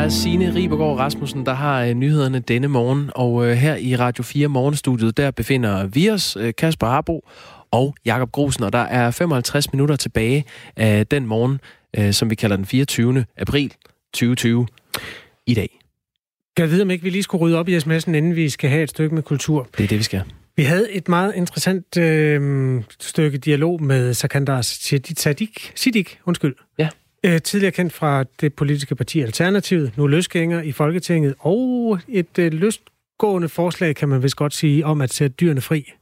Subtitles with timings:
[0.00, 3.10] er Signe Ribergaard Rasmussen, der har øh, nyhederne denne morgen.
[3.14, 7.28] Og øh, her i Radio 4 Morgenstudiet, der befinder vi os, øh, Kasper Harbo
[7.70, 8.64] og Jakob Grusen.
[8.64, 10.44] Og der er 55 minutter tilbage
[10.76, 11.60] af den morgen,
[12.12, 13.24] som vi kalder den 24.
[13.36, 13.72] april
[14.12, 14.66] 2020
[15.46, 15.78] i dag.
[16.56, 18.70] Kan jeg vide, om ikke vi lige skulle rydde op i sms'en, inden vi skal
[18.70, 19.68] have et stykke med kultur?
[19.78, 20.22] Det er det, vi skal.
[20.56, 26.54] Vi havde et meget interessant øh, stykke dialog med Sakandar Siddiq, Siddiq undskyld.
[26.78, 26.88] Ja.
[27.26, 32.52] Øh, tidligere kendt fra det politiske parti Alternativet, nu løsgænger i Folketinget, og et øh,
[32.52, 35.92] løsgående forslag, kan man vist godt sige, om at sætte dyrene fri.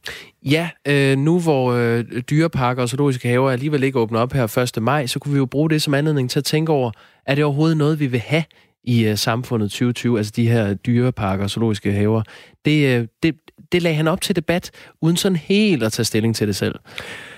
[0.45, 4.83] Ja, øh, nu hvor øh, dyreparker og zoologiske haver alligevel ikke åbner op her 1.
[4.83, 6.91] maj, så kunne vi jo bruge det som anledning til at tænke over,
[7.25, 8.43] er det overhovedet noget, vi vil have
[8.83, 12.23] i øh, samfundet 2020, altså de her dyreparker og zoologiske haver?
[12.65, 13.35] Det, øh, det,
[13.71, 16.75] det lagde han op til debat, uden sådan helt at tage stilling til det selv.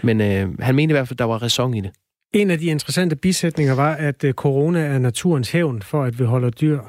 [0.03, 1.91] Men øh, han mente i hvert fald, at der var ræson i det.
[2.33, 6.23] En af de interessante bisætninger var, at øh, corona er naturens hævn for, at vi
[6.23, 6.79] holder dyr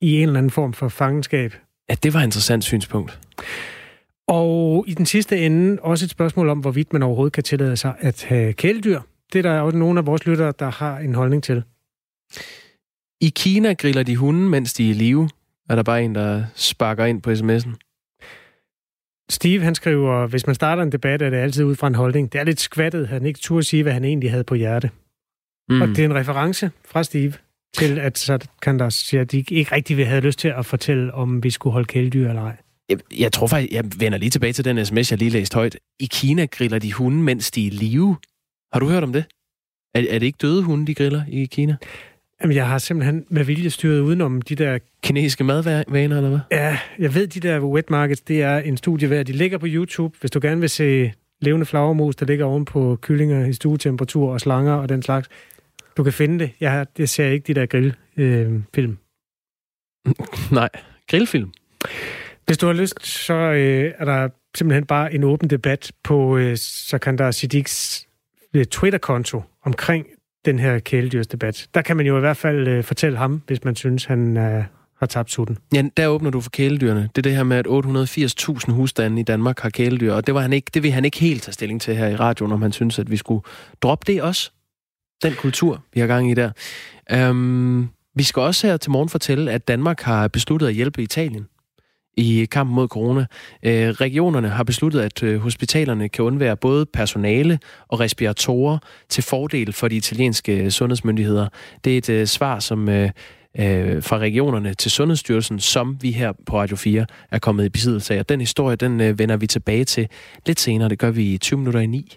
[0.00, 1.54] i en eller anden form for fangenskab.
[1.88, 3.20] Ja, det var et interessant synspunkt.
[4.28, 7.94] Og i den sidste ende også et spørgsmål om, hvorvidt man overhovedet kan tillade sig
[7.98, 9.00] at have kæledyr.
[9.32, 11.62] Det er der også nogle af vores lyttere, der har en holdning til.
[13.20, 15.28] I Kina griller de hunde, mens de er i live.
[15.70, 17.89] Er der bare en, der sparker ind på sms'en?
[19.30, 22.32] Steve, han skriver, hvis man starter en debat, er det altid ud fra en holdning.
[22.32, 24.90] Det er lidt skvattet, han ikke turde sige, hvad han egentlig havde på hjerte.
[25.68, 25.82] Mm.
[25.82, 27.32] Og det er en reference fra Steve
[27.74, 30.66] til, at så kan der sige, at de ikke rigtig vil have lyst til at
[30.66, 32.56] fortælle, om vi skulle holde kæledyr eller ej.
[32.88, 35.76] Jeg, jeg tror faktisk, jeg vender lige tilbage til den sms, jeg lige læste højt.
[36.00, 38.16] I Kina griller de hunde, mens de er live.
[38.72, 39.24] Har du hørt om det?
[39.94, 41.76] Er, er det ikke døde hunde, de griller i Kina?
[42.42, 44.78] Jamen, jeg har simpelthen med vilje styret udenom de der...
[45.02, 46.38] Kinesiske madvaner, eller hvad?
[46.50, 49.26] Ja, jeg ved, de der wet markets, det er en studie værd.
[49.26, 52.98] De ligger på YouTube, hvis du gerne vil se levende flagermus, der ligger oven på
[53.02, 55.28] kyllinger i stuetemperatur og slanger og den slags.
[55.96, 56.50] Du kan finde det.
[56.60, 58.98] Jeg, det ser ikke de der grillfilm.
[60.06, 60.14] Øh,
[60.58, 60.68] Nej,
[61.10, 61.52] grillfilm?
[62.46, 66.56] Hvis du har lyst, så øh, er der simpelthen bare en åben debat på øh,
[66.56, 68.08] Sakandar Siddiqs
[68.54, 70.06] øh, Twitter-konto omkring
[70.44, 71.68] den her kæledyrsdebat.
[71.74, 74.64] Der kan man jo i hvert fald øh, fortælle ham, hvis man synes, han øh,
[74.98, 75.58] har tabt sutten.
[75.74, 77.00] Ja, der åbner du for kæledyrene.
[77.00, 77.66] Det er det her med, at
[78.66, 81.18] 880.000 husstande i Danmark har kæledyr, og det, var han ikke, det vil han ikke
[81.18, 83.42] helt tage stilling til her i radioen, om han synes, at vi skulle
[83.82, 84.50] droppe det også.
[85.22, 86.50] Den kultur, vi har gang i der.
[87.12, 91.46] Øhm, vi skal også her til morgen fortælle, at Danmark har besluttet at hjælpe Italien
[92.16, 93.26] i kampen mod corona.
[93.62, 98.78] Øh, regionerne har besluttet, at øh, hospitalerne kan undvære både personale og respiratorer
[99.08, 101.48] til fordel for de italienske øh, sundhedsmyndigheder.
[101.84, 103.10] Det er et øh, svar, som øh,
[103.58, 108.14] øh, fra regionerne til Sundhedsstyrelsen, som vi her på Radio 4 er kommet i besiddelse
[108.14, 108.18] af.
[108.18, 110.08] Og den historie, den øh, vender vi tilbage til
[110.46, 110.88] lidt senere.
[110.88, 112.16] Det gør vi i 20 minutter i 9.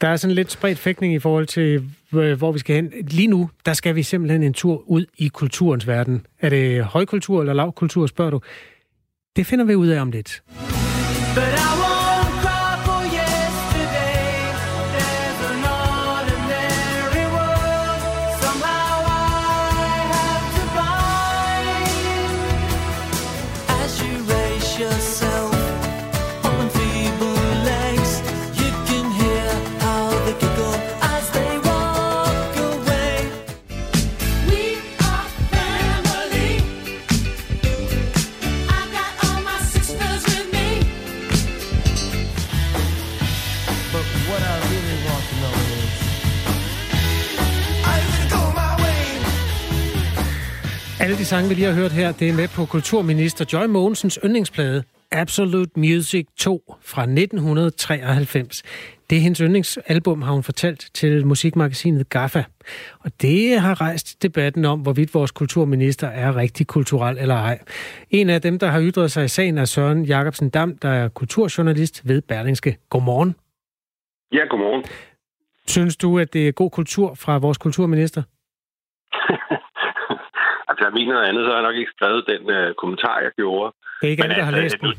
[0.00, 2.92] Der er sådan lidt spredt fægtning i forhold til, øh, hvor vi skal hen.
[3.06, 6.26] Lige nu, der skal vi simpelthen en tur ud i kulturens verden.
[6.40, 8.40] Er det højkultur eller lavkultur, spørger du?
[9.36, 10.42] Det finder vi ud af om lidt.
[11.34, 11.81] But I
[51.32, 55.70] sange, vi lige har hørt her, det er med på kulturminister Joy Mogensens yndlingsplade Absolute
[55.76, 58.62] Music 2 fra 1993.
[59.10, 62.42] Det er hendes yndlingsalbum, har hun fortalt til musikmagasinet GAFFA.
[62.98, 67.58] Og det har rejst debatten om, hvorvidt vores kulturminister er rigtig kulturel eller ej.
[68.10, 71.08] En af dem, der har ytret sig i sagen, er Søren Jacobsen Dam, der er
[71.08, 72.76] kulturjournalist ved Berlingske.
[72.90, 73.34] Godmorgen.
[74.32, 74.84] Ja, godmorgen.
[75.66, 78.22] Synes du, at det er god kultur fra vores kulturminister?
[80.84, 83.68] Altså, mener noget andet, så har jeg nok ikke skrevet den uh, kommentar, jeg gjorde.
[84.00, 84.94] Det er ikke alle, der har læst den.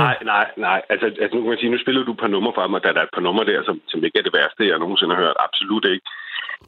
[0.00, 0.80] Nej, nej, nej.
[0.92, 2.92] Altså, altså, nu kan man sige, nu spiller du et par numre for mig, der
[2.92, 5.44] er et par numre der, som, som ikke er det værste, jeg nogensinde har hørt.
[5.46, 6.06] Absolut ikke.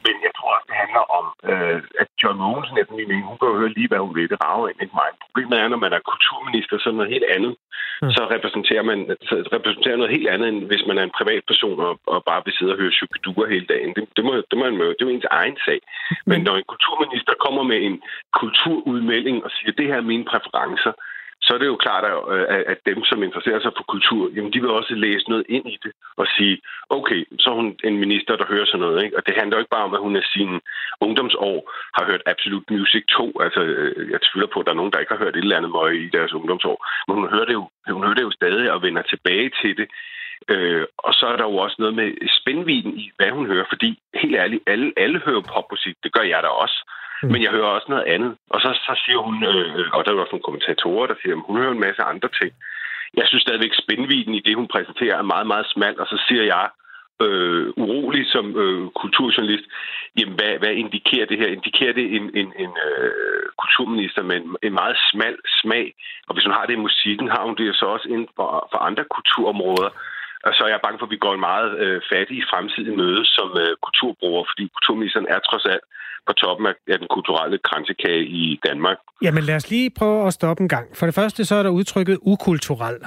[0.05, 3.37] Men jeg tror også, det handler om, øh, at John Mogensen, efter min mening, hun
[3.39, 4.31] kan jo høre lige, hvad hun vil.
[4.33, 5.09] Det rager ind ikke mig.
[5.25, 7.53] Problemet er, når man er kulturminister, så noget helt andet.
[8.01, 8.11] Mm.
[8.15, 8.99] Så repræsenterer man
[9.29, 12.53] så repræsenterer noget helt andet, end hvis man er en privatperson og, og bare vil
[12.57, 13.91] sidde og høre Shubidua hele dagen.
[13.95, 15.79] Det, det, må, det, må man, det er jo ens egen sag.
[16.29, 17.97] Men når en kulturminister kommer med en
[18.39, 20.93] kulturudmelding og siger, det her er mine præferencer,
[21.47, 24.53] så er det jo klart, at, øh, at dem, som interesserer sig for kultur, jamen
[24.53, 26.55] de vil også læse noget ind i det og sige,
[26.89, 29.03] okay, så er hun en minister, der hører sådan noget.
[29.03, 29.17] Ikke?
[29.17, 30.51] Og det handler jo ikke bare om, at hun i sin
[31.05, 31.55] ungdomsår
[31.97, 33.41] har hørt Absolute Music 2.
[33.45, 35.57] Altså, øh, jeg tvivler på, at der er nogen, der ikke har hørt et eller
[35.57, 36.77] andet møg i deres ungdomsår.
[37.07, 39.87] Men hun hører det jo, hun hører det jo stadig og vender tilbage til det.
[40.53, 42.09] Øh, og så er der jo også noget med
[42.39, 43.65] spændviden i, hvad hun hører.
[43.69, 45.95] Fordi, helt ærligt, alle, alle hører popmusik.
[46.03, 46.79] Det gør jeg da også.
[47.23, 47.31] Mm.
[47.31, 48.31] Men jeg hører også noget andet.
[48.49, 51.43] Og så, så siger hun, øh, og der er også nogle kommentatorer, der siger, at
[51.47, 52.51] hun hører en masse andre ting.
[53.19, 55.99] Jeg synes stadigvæk, spændviden i det, hun præsenterer, er meget, meget smal.
[55.99, 56.69] Og så siger jeg,
[57.25, 59.65] øh, urolig som øh, kulturjournalist,
[60.17, 61.47] jamen hvad, hvad indikerer det her?
[61.47, 65.93] Indikerer det en, en, en øh, kulturminister med en, en meget smal smag?
[66.27, 68.79] Og hvis hun har det i musikken, har hun det så også inden for, for
[68.89, 69.89] andre kulturområder.
[70.45, 72.95] Og så er jeg bange for, at vi går en meget øh, fattig fremtid i
[73.01, 75.85] møde som øh, kulturbruger, fordi kulturministeren er trods alt
[76.27, 78.97] på toppen af, af den kulturelle kransekage i Danmark.
[79.21, 80.85] Jamen lad os lige prøve at stoppe en gang.
[80.97, 82.97] For det første så er der udtrykket ukulturel.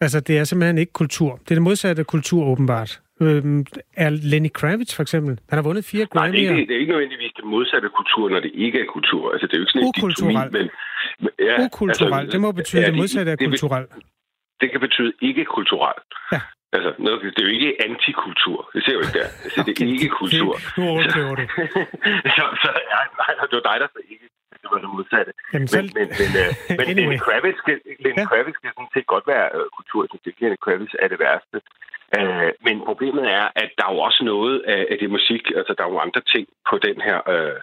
[0.00, 1.30] Altså det er simpelthen ikke kultur.
[1.44, 3.00] Det er det modsatte af kultur åbenbart.
[3.20, 5.40] Øhm, er Lenny Kravitz for eksempel?
[5.48, 6.20] Han har vundet fire Grammy'er.
[6.20, 8.86] Nej, det er, ikke, det er ikke nødvendigvis det modsatte kultur, når det ikke er
[8.96, 9.32] kultur.
[9.32, 10.52] Altså, det er jo ikke sådan Ukulturel.
[10.52, 10.68] Men,
[11.20, 13.82] men, ja, Ukulturel, altså, det må betyde ja, det modsatte af kulturel.
[13.82, 14.04] Det,
[14.60, 15.98] det kan betyde ikke kulturel.
[16.32, 16.40] Ja.
[16.72, 18.58] Altså, noget, det er jo ikke antikultur.
[18.74, 19.28] Det ser jo ikke der.
[19.44, 20.52] Altså, det er ikke kultur.
[20.78, 21.44] Nu overkører du.
[22.36, 24.26] så, så, ja, nej, det var dig, der sagde ikke.
[24.62, 25.32] Det var det modsatte.
[25.52, 25.90] Jamen, selv...
[25.98, 27.16] Men, men, men, uh, men anyway.
[27.16, 28.28] Lenny Kravitz, skal, Lenny ja.
[28.30, 29.98] Kravitz skal sådan set godt være uh, kultur.
[30.02, 31.58] Jeg synes ikke, Lenny Kravitz er det værste.
[32.18, 35.72] Uh, men problemet er, at der er jo også noget af, af det musik, altså
[35.76, 37.58] der er jo andre ting på den her uh,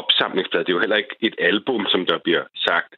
[0.00, 0.64] opsamlingsplade.
[0.64, 2.92] Det er jo heller ikke et album, som der bliver sagt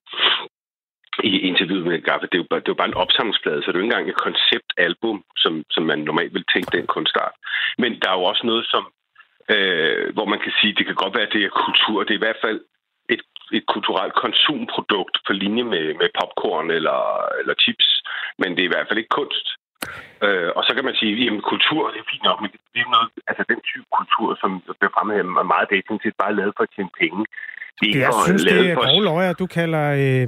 [1.24, 3.66] i interviewet med Gaffe, det er, jo bare, det er jo bare en opsamlingsplade, så
[3.66, 7.34] det er jo ikke engang et konceptalbum, som, som man normalt vil tænke, den kunstart.
[7.82, 8.84] Men der er jo også noget, som,
[9.54, 11.96] øh, hvor man kan sige, det kan godt være, at det er kultur.
[12.02, 12.60] Det er i hvert fald
[13.14, 13.22] et,
[13.58, 17.00] et kulturelt konsumprodukt på linje med, med popcorn eller,
[17.40, 17.88] eller chips,
[18.40, 19.46] men det er i hvert fald ikke kunst.
[20.26, 22.94] Øh, og så kan man sige, at kultur det er fint nok, men det er
[22.96, 26.72] noget, altså den type kultur, som bliver fremhævet, er meget definitivt bare lavet for at
[26.74, 27.22] tjene penge.
[27.80, 30.26] Det jeg synes, det er grove løjer, du kalder øh,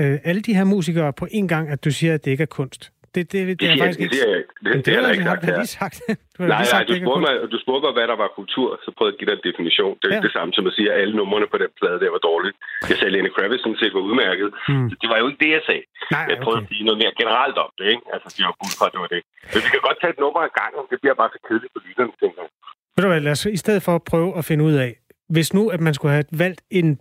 [0.00, 2.52] øh, alle de her musikere på en gang, at du siger, at det ikke er
[2.60, 2.82] kunst.
[3.14, 4.16] Det, det, det, det er faktisk ikke...
[4.16, 4.26] Det,
[4.64, 5.96] det, det, det, det, det, ikke sagt, det sagt.
[6.36, 8.68] Du nej, lige sagt, nej, du spurgte, mig, du spurgte mig, hvad der var kultur,
[8.84, 9.94] så prøvede jeg at give dig en definition.
[9.98, 10.16] Det er ja.
[10.16, 12.56] ikke det samme som at sige, at alle numrene på den plade der var dårligt.
[12.90, 14.48] Jeg sagde, at Lenny Kravitz sådan set var udmærket.
[14.68, 14.86] Hmm.
[15.02, 15.84] Det var jo ikke det, jeg sagde.
[16.16, 16.68] Nej, jeg prøvede okay.
[16.68, 17.86] at sige noget mere generelt om det.
[17.92, 18.04] Ikke?
[18.14, 19.20] Altså, jeg var guld for, det var det.
[19.52, 20.82] Men vi kan godt tage et nummer af gangen.
[20.92, 22.50] Det bliver bare så kedeligt for lytterne, tænker jeg.
[22.94, 24.90] Ved du hvad, lad os i stedet for at prøve at finde ud af,
[25.28, 26.98] hvis nu, at man skulle have valgt en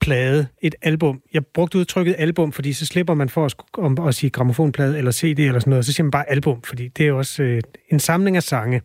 [0.00, 4.14] plade, et album, jeg brugte udtrykket album, fordi så slipper man for at, om, at
[4.14, 7.12] sige gramofonplade eller CD eller sådan noget, så siger man bare album, fordi det er
[7.12, 7.60] også øh,
[7.92, 8.82] en samling af sange.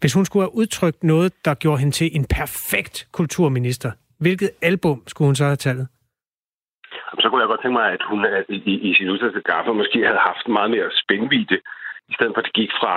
[0.00, 3.90] Hvis hun skulle have udtrykt noget, der gjorde hende til en perfekt kulturminister,
[4.20, 5.88] hvilket album skulle hun så have taget?
[7.22, 9.98] Så kunne jeg godt tænke mig, at hun øh, i, i sin udsendelse Gaffer måske
[10.08, 11.58] havde haft meget mere spændvidde,
[12.10, 12.94] i stedet for at det gik fra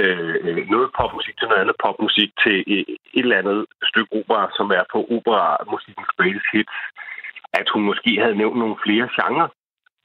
[0.00, 2.84] øh, noget popmusik til noget andet popmusik til et,
[3.14, 6.76] eller andet stykke opera, som er på opera-musikkens greatest hits,
[7.60, 9.48] at hun måske havde nævnt nogle flere genrer.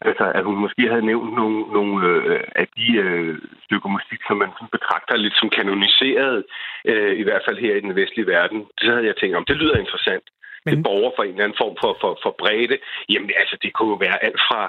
[0.02, 4.38] Altså, at hun måske havde nævnt nogle, nogle øh, af de øh, stykker musik, som
[4.38, 6.44] man sådan betragter lidt som kanoniseret,
[6.86, 8.60] øh, i hvert fald her i den vestlige verden.
[8.80, 10.26] Det havde jeg tænkt om, det lyder interessant.
[10.66, 10.76] Men...
[10.76, 12.78] Det borger for en eller anden form for, for, for bredde.
[13.10, 14.62] Jamen, altså, det kunne jo være alt fra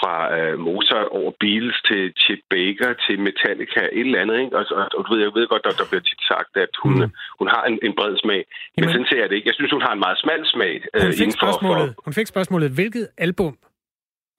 [0.00, 4.36] fra øh, Mozart over Beatles til Chet Baker til Metallica, et eller andet.
[4.42, 4.54] Ikke?
[4.58, 6.92] Og, og, og du ved, jeg ved godt, at der bliver tit sagt, at hun,
[6.94, 7.10] mm.
[7.40, 8.42] hun har en, en bred smag.
[8.44, 8.78] Jamen.
[8.78, 9.48] Men sådan ser jeg det ikke.
[9.50, 10.74] Jeg synes, hun har en meget smal smag.
[10.94, 12.02] Øh, hun, fik spørgsmålet, for...
[12.06, 13.54] hun fik spørgsmålet, hvilket album?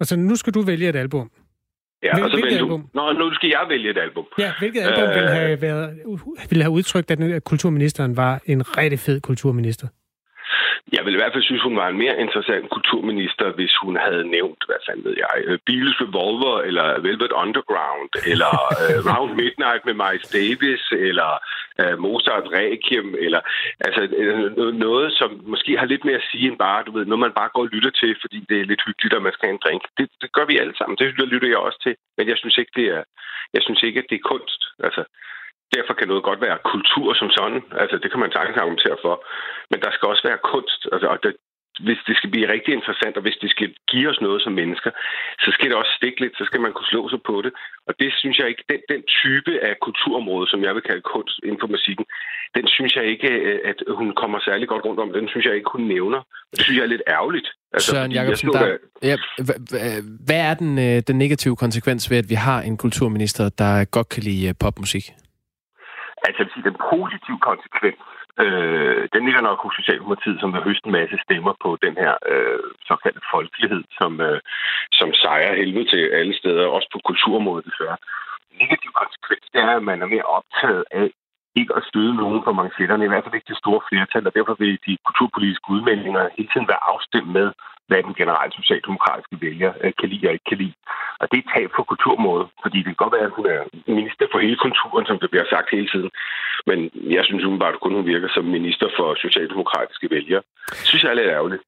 [0.02, 1.28] Altså, nu skal du vælge et album.
[2.04, 2.82] Ja, Hvil, og så hvilket album?
[2.82, 4.26] Du, nå, nu skal jeg vælge et album.
[4.40, 6.00] Ja, hvilket album øh, ville, have været,
[6.50, 9.88] ville have udtrykt, at kulturministeren var en rigtig fed kulturminister?
[10.96, 14.26] Jeg vil i hvert fald synes, hun var en mere interessant kulturminister, hvis hun havde
[14.38, 19.82] nævnt, hvad fanden ved jeg, øh, Beatles Revolver, eller Velvet Underground, eller uh, Round Midnight
[19.86, 21.32] med Miles Davis, eller
[21.82, 23.42] uh, Mozart Requiem, eller
[23.86, 24.02] altså
[24.88, 27.54] noget, som måske har lidt mere at sige end bare, du ved, noget man bare
[27.54, 29.84] går og lytter til, fordi det er lidt hyggeligt, at man skal have en drink.
[29.98, 30.98] Det, det gør vi alle sammen.
[30.98, 31.96] Det lytter jeg også til.
[32.18, 33.04] Men jeg synes ikke, det er,
[33.56, 34.62] jeg synes ikke, at det er kunst.
[34.88, 35.04] Altså,
[35.76, 37.62] derfor kan noget godt være kultur som sådan.
[37.82, 39.16] Altså, det kan man sagtens argumentere for.
[39.72, 40.82] Men der skal også være kunst.
[40.94, 41.34] Altså, og det,
[41.86, 44.92] hvis det skal blive rigtig interessant, og hvis det skal give os noget som mennesker,
[45.44, 47.52] så skal det også stikke lidt, så skal man kunne slå sig på det.
[47.88, 51.40] Og det synes jeg ikke, den, den type af kulturområde, som jeg vil kalde kunst
[51.44, 52.06] inden for musikken,
[52.58, 53.30] den synes jeg ikke,
[53.70, 55.14] at hun kommer særlig godt rundt om.
[55.14, 56.22] Den synes jeg ikke, hun nævner.
[56.52, 57.48] Det synes jeg er lidt ærgerligt.
[57.74, 58.78] Altså, Søren Jacobsen, der, der,
[59.10, 59.16] ja,
[60.28, 64.10] hvad er den, øh, den negative konsekvens ved, at vi har en kulturminister, der godt
[64.10, 65.06] kan lide øh, popmusik?
[66.28, 68.00] Altså, den positive konsekvens
[68.44, 72.14] Øh, den ligger nok hos Socialdemokratiet, som vil høste en masse stemmer på den her
[72.32, 72.60] øh,
[72.90, 74.40] såkaldte folkelighed, som, øh,
[75.00, 77.98] som sejrer helvede til alle steder, også på kulturområdet desværre.
[78.62, 81.08] Negativ konsekvens det er, at man er mere optaget af
[81.56, 84.56] ikke at støde nogen på manchetterne, i hvert fald ikke det store flertal, og derfor
[84.60, 87.48] vil de kulturpolitiske udmeldinger hele tiden være afstemt med,
[87.92, 90.76] hvad den generelle socialdemokratiske vælger øh, kan lide og ikke kan lide.
[91.22, 93.62] Og det er tab for kulturmåde, fordi det kan godt være, at hun er
[93.96, 96.12] minister for hele kulturen, som det bliver sagt hele tiden.
[96.70, 96.80] Men
[97.16, 100.44] jeg synes umiddelbart, at kun hun virker som minister for socialdemokratiske vælgere.
[100.82, 101.64] Det synes jeg er lidt ærgerligt.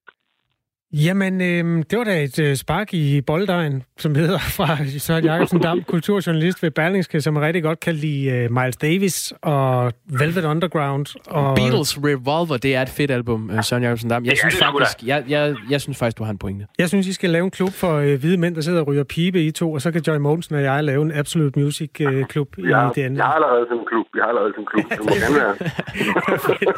[1.02, 5.60] Jamen, øh, det var da et øh, spark i bolddejen, som hedder fra Søren Jacobsen
[5.60, 11.06] Dam, kulturjournalist ved Berlingske, som rigtig godt kan lide øh, Miles Davis og Velvet Underground.
[11.30, 11.54] Og...
[11.56, 14.24] Beatles Revolver, det er et fedt album, øh, Søren Jacobsen Dam.
[14.24, 16.66] Jeg synes, faktisk, jeg, jeg, jeg synes faktisk, du har en pointe.
[16.78, 19.04] Jeg synes, I skal lave en klub for øh, hvide mænd, der sidder og ryger
[19.04, 22.24] pibe i to, og så kan Joy Mogensen og jeg lave en Absolute Music øh,
[22.24, 23.18] klub i det andet.
[23.18, 24.06] Jeg har allerede sådan en klub.
[24.16, 24.84] Jeg har allerede sådan en klub.
[24.90, 25.54] Det må gerne være.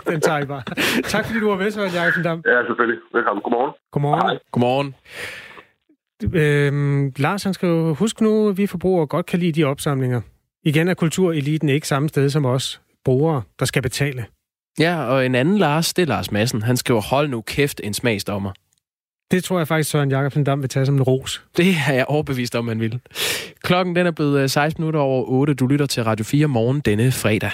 [0.13, 0.63] Den tager I bare.
[1.03, 2.43] Tak fordi du var med, Søren Jacobsen Dam.
[2.47, 2.99] Ja, selvfølgelig.
[3.15, 3.43] Velkommen.
[3.43, 3.73] Godmorgen.
[3.93, 4.06] Godmorgen.
[4.15, 4.39] Hej.
[4.53, 4.95] Godmorgen.
[6.33, 10.21] Øhm, Lars, han skal huske nu, at vi forbrugere godt kan lide de opsamlinger.
[10.65, 14.27] Igen er kultureliten ikke samme sted som os brugere, der skal betale.
[14.79, 16.63] Ja, og en anden Lars, det er Lars Madsen.
[16.63, 18.53] Han skriver, hold nu kæft, en smagsdommer.
[19.31, 21.45] Det tror jeg faktisk, Søren Jacobsen Dam vil tage som en ros.
[21.57, 23.01] Det er jeg overbevist om, man vil.
[23.63, 25.55] Klokken den er blevet 16 minutter over 8.
[25.55, 27.51] Du lytter til Radio 4 morgen denne fredag.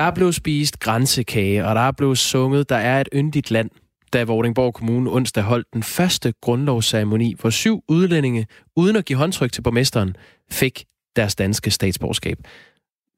[0.00, 3.70] Der er blevet spist grænsekage, og der er blevet sunget, der er et yndigt land,
[4.12, 9.52] da Vordingborg Kommune onsdag holdt den første grundlovsceremoni, hvor syv udlændinge, uden at give håndtryk
[9.52, 10.16] til borgmesteren,
[10.50, 10.84] fik
[11.16, 12.38] deres danske statsborgerskab.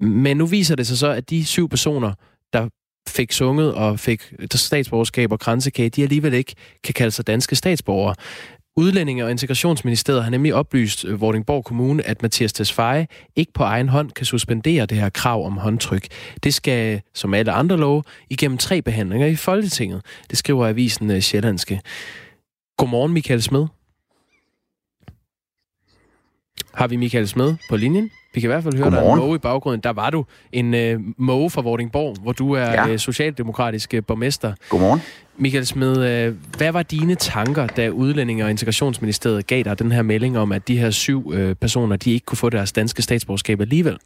[0.01, 2.13] Men nu viser det sig så, at de syv personer,
[2.53, 2.69] der
[3.09, 8.15] fik sunget og fik statsborgerskab og grænsekage, de alligevel ikke kan kalde sig danske statsborgere.
[8.77, 13.89] Udlændinge- og Integrationsministeriet har nemlig oplyst øh, Vordingborg Kommune, at Mathias Tesfaye ikke på egen
[13.89, 16.07] hånd kan suspendere det her krav om håndtryk.
[16.43, 20.03] Det skal, som alle andre love, igennem tre behandlinger i Folketinget.
[20.31, 21.81] Det skriver avisen øh, Sjællandske.
[22.77, 23.67] Godmorgen, Michael Smed.
[26.75, 28.11] Har vi Michael Smed på linjen?
[28.35, 29.21] Vi kan i hvert fald høre, Godmorgen.
[29.21, 29.81] er en i baggrunden.
[29.81, 32.89] Der var du en øh, måge fra Vordingborg, hvor du er ja.
[32.89, 34.55] øh, socialdemokratisk øh, borgmester.
[34.69, 35.01] Godmorgen.
[35.37, 40.03] Michael Smed, øh, hvad var dine tanker, da Udlændinge- og Integrationsministeriet gav dig den her
[40.03, 43.61] melding om, at de her syv øh, personer, de ikke kunne få deres danske statsborgerskab
[43.61, 43.99] alligevel?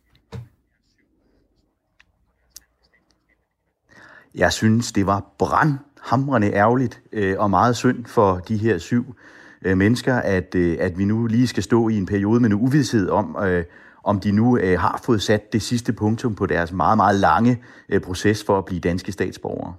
[4.35, 9.17] Jeg synes, det var brandhamrende ærgerligt øh, og meget synd for de her syv
[9.65, 12.57] øh, mennesker, at, øh, at vi nu lige skal stå i en periode med en
[12.57, 13.65] uvidshed om, øh,
[14.05, 17.63] om de nu øh, har fået sat det sidste punktum på deres meget, meget lange
[17.89, 19.75] øh, proces for at blive danske statsborgere.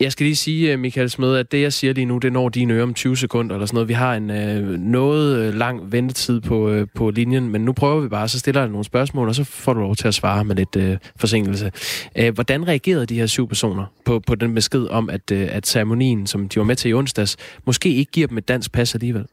[0.00, 2.48] Jeg skal lige sige, øh, Michael Smed, at det, jeg siger lige nu, det når
[2.48, 3.88] dine ører om 20 sekunder eller sådan noget.
[3.88, 8.00] Vi har en øh, noget øh, lang ventetid på, øh, på linjen, men nu prøver
[8.00, 10.44] vi bare, så stiller jeg nogle spørgsmål, og så får du lov til at svare
[10.44, 11.72] med lidt øh, forsinkelse.
[12.16, 15.66] Øh, hvordan reagerede de her syv personer på, på den besked om, at, øh, at
[15.66, 17.36] ceremonien, som de var med til i onsdags,
[17.66, 19.24] måske ikke giver dem et dansk pas alligevel?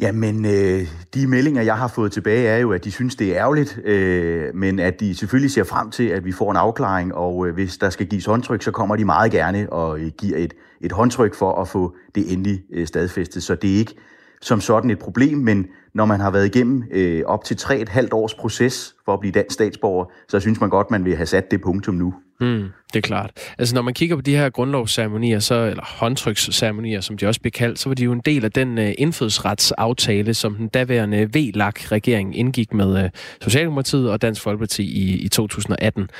[0.00, 3.36] Jamen, øh, de meldinger, jeg har fået tilbage, er jo, at de synes, det er
[3.36, 7.46] ærgerligt, øh, men at de selvfølgelig ser frem til, at vi får en afklaring, og
[7.46, 10.54] øh, hvis der skal gives håndtryk, så kommer de meget gerne og øh, giver et,
[10.80, 13.42] et håndtryk for at få det endelig øh, stadfæstet.
[13.42, 13.94] Så det er ikke
[14.40, 17.88] som sådan et problem, men når man har været igennem øh, op til tre et
[17.88, 21.26] halvt års proces for at blive dansk statsborger, så synes man godt, man vil have
[21.26, 22.14] sat det punktum nu.
[22.40, 23.30] Mm, det er klart.
[23.58, 27.50] Altså når man kigger på de her grundlovsceremonier, så, eller håndtryksceremonier, som de også bliver
[27.50, 32.38] kaldt, så var de jo en del af den øh, indfødsretsaftale, som den daværende VLAK-regering
[32.38, 33.10] indgik med øh,
[33.42, 36.10] Socialdemokratiet og Dansk Folkeparti i, i 2018.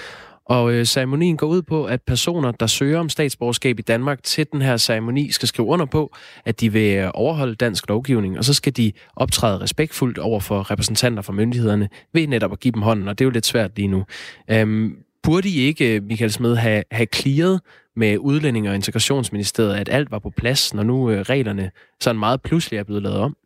[0.49, 4.47] Og øh, ceremonien går ud på, at personer, der søger om statsborgerskab i Danmark til
[4.53, 8.45] den her ceremoni, skal skrive under på, at de vil øh, overholde dansk lovgivning, og
[8.45, 12.83] så skal de optræde respektfuldt over for repræsentanter fra myndighederne ved netop at give dem
[12.83, 14.05] hånden, og det er jo lidt svært lige nu.
[14.51, 17.61] Øhm, burde I ikke, øh, Michael Smed, have, have clearet
[17.97, 22.43] med Udlænding- og Integrationsministeriet, at alt var på plads, når nu øh, reglerne sådan meget
[22.43, 23.37] pludselig er blevet lavet om?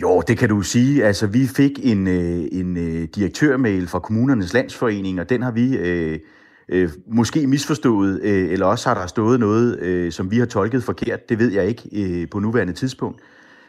[0.00, 1.04] Jo, det kan du sige.
[1.04, 5.76] Altså, vi fik en, øh, en øh, direktørmail fra Kommunernes Landsforening, og den har vi
[5.76, 6.18] øh,
[6.68, 10.84] øh, måske misforstået, øh, eller også har der stået noget, øh, som vi har tolket
[10.84, 11.28] forkert.
[11.28, 13.20] Det ved jeg ikke øh, på nuværende tidspunkt.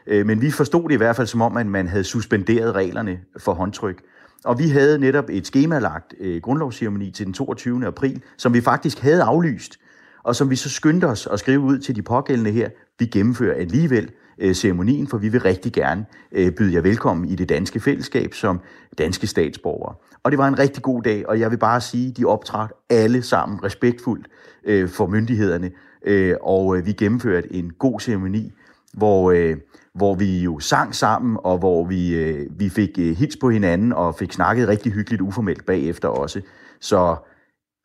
[0.08, 3.20] Øh, men vi forstod det i hvert fald som om, at man havde suspenderet reglerne
[3.38, 4.02] for håndtryk.
[4.46, 7.88] Og vi havde netop et skemalagt øh, grundlovsceremoni til den 22.
[7.88, 9.80] april, som vi faktisk havde aflyst,
[10.24, 12.70] og som vi så skyndte os at skrive ud til de pågældende her.
[13.00, 14.10] Vi gennemfører alligevel
[14.40, 18.34] øh, ceremonien, for vi vil rigtig gerne øh, byde jer velkommen i det danske fællesskab
[18.34, 18.60] som
[18.98, 19.96] danske statsborgere.
[20.24, 23.22] Og det var en rigtig god dag, og jeg vil bare sige, de optrådte alle
[23.22, 24.28] sammen respektfuldt
[24.66, 25.72] øh, for myndighederne,
[26.06, 28.52] øh, og øh, vi gennemførte en god ceremoni
[28.94, 29.58] hvor, øh,
[29.94, 33.94] hvor vi jo sang sammen, og hvor vi, øh, vi fik øh, hits på hinanden,
[33.94, 36.42] og fik snakket rigtig hyggeligt uformelt bagefter også.
[36.82, 37.16] Så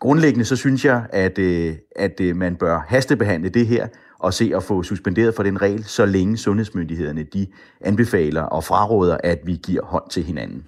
[0.00, 3.88] grundlæggende så synes jeg, at, øh, at øh, man bør hastebehandle det her,
[4.18, 7.46] og se at få suspenderet for den regel, så længe sundhedsmyndighederne de
[7.80, 10.64] anbefaler og fraråder, at vi giver hånd til hinanden.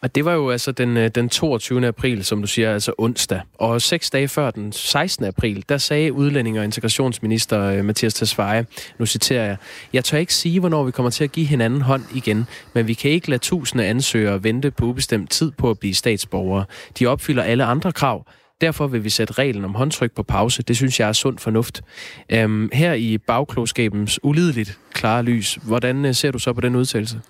[0.00, 1.86] Og det var jo altså den, øh, den 22.
[1.86, 3.40] april, som du siger, altså onsdag.
[3.58, 5.24] Og seks dage før den 16.
[5.24, 8.66] april, der sagde udlænding- og integrationsminister øh, Mathias Tesfaye,
[8.98, 9.56] nu citerer jeg,
[9.92, 12.94] Jeg tør ikke sige, hvornår vi kommer til at give hinanden hånd igen, men vi
[12.94, 16.64] kan ikke lade tusinde ansøgere vente på ubestemt tid på at blive statsborgere.
[16.98, 18.26] De opfylder alle andre krav.
[18.60, 20.62] Derfor vil vi sætte reglen om håndtryk på pause.
[20.62, 21.82] Det synes jeg er sund fornuft.
[22.32, 27.20] Øhm, her i bagklogskabens ulideligt klare lys, hvordan øh, ser du så på den udtalelse?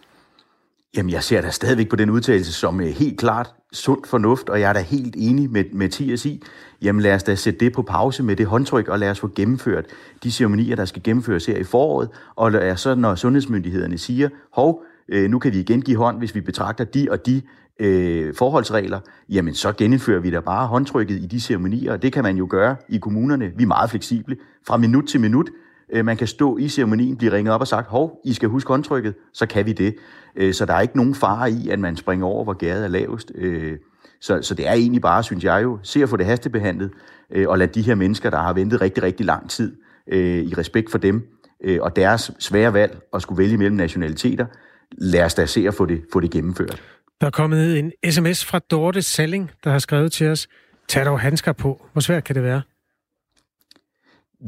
[0.96, 4.60] Jamen, jeg ser da stadigvæk på den udtalelse som uh, helt klart sund fornuft, og
[4.60, 6.42] jeg er da helt enig med Mathias i,
[6.82, 9.30] jamen lad os da sætte det på pause med det håndtryk, og lad os få
[9.36, 9.84] gennemført
[10.22, 14.28] de ceremonier, der skal gennemføres her i foråret, og lad os så, når sundhedsmyndighederne siger,
[14.52, 17.42] hov, øh, nu kan vi igen give hånd, hvis vi betragter de og de
[17.80, 22.22] øh, forholdsregler, jamen så genindfører vi da bare håndtrykket i de ceremonier, og det kan
[22.22, 23.52] man jo gøre i kommunerne.
[23.56, 24.36] Vi er meget fleksible.
[24.66, 25.50] Fra minut til minut,
[25.92, 28.68] øh, man kan stå i ceremonien, blive ringet op og sagt, hov, I skal huske
[28.68, 29.94] håndtrykket, så kan vi det.
[30.36, 32.88] Øh, så der er ikke nogen fare i, at man springer over, hvor gæret er
[32.88, 33.32] lavest.
[33.34, 33.78] Øh,
[34.20, 36.90] så, så det er egentlig bare, synes jeg jo, se at få det hastebehandlet,
[37.30, 39.76] øh, og lade de her mennesker, der har ventet rigtig, rigtig lang tid,
[40.08, 41.22] øh, i respekt for dem,
[41.64, 44.46] øh, og deres svære valg at skulle vælge mellem nationaliteter,
[44.92, 46.82] lad os da se at få det, få det gennemført.
[47.24, 50.48] Der er kommet en sms fra Dorte Salling, der har skrevet til os,
[50.88, 51.86] tag dog handsker på.
[51.92, 52.62] Hvor svært kan det være?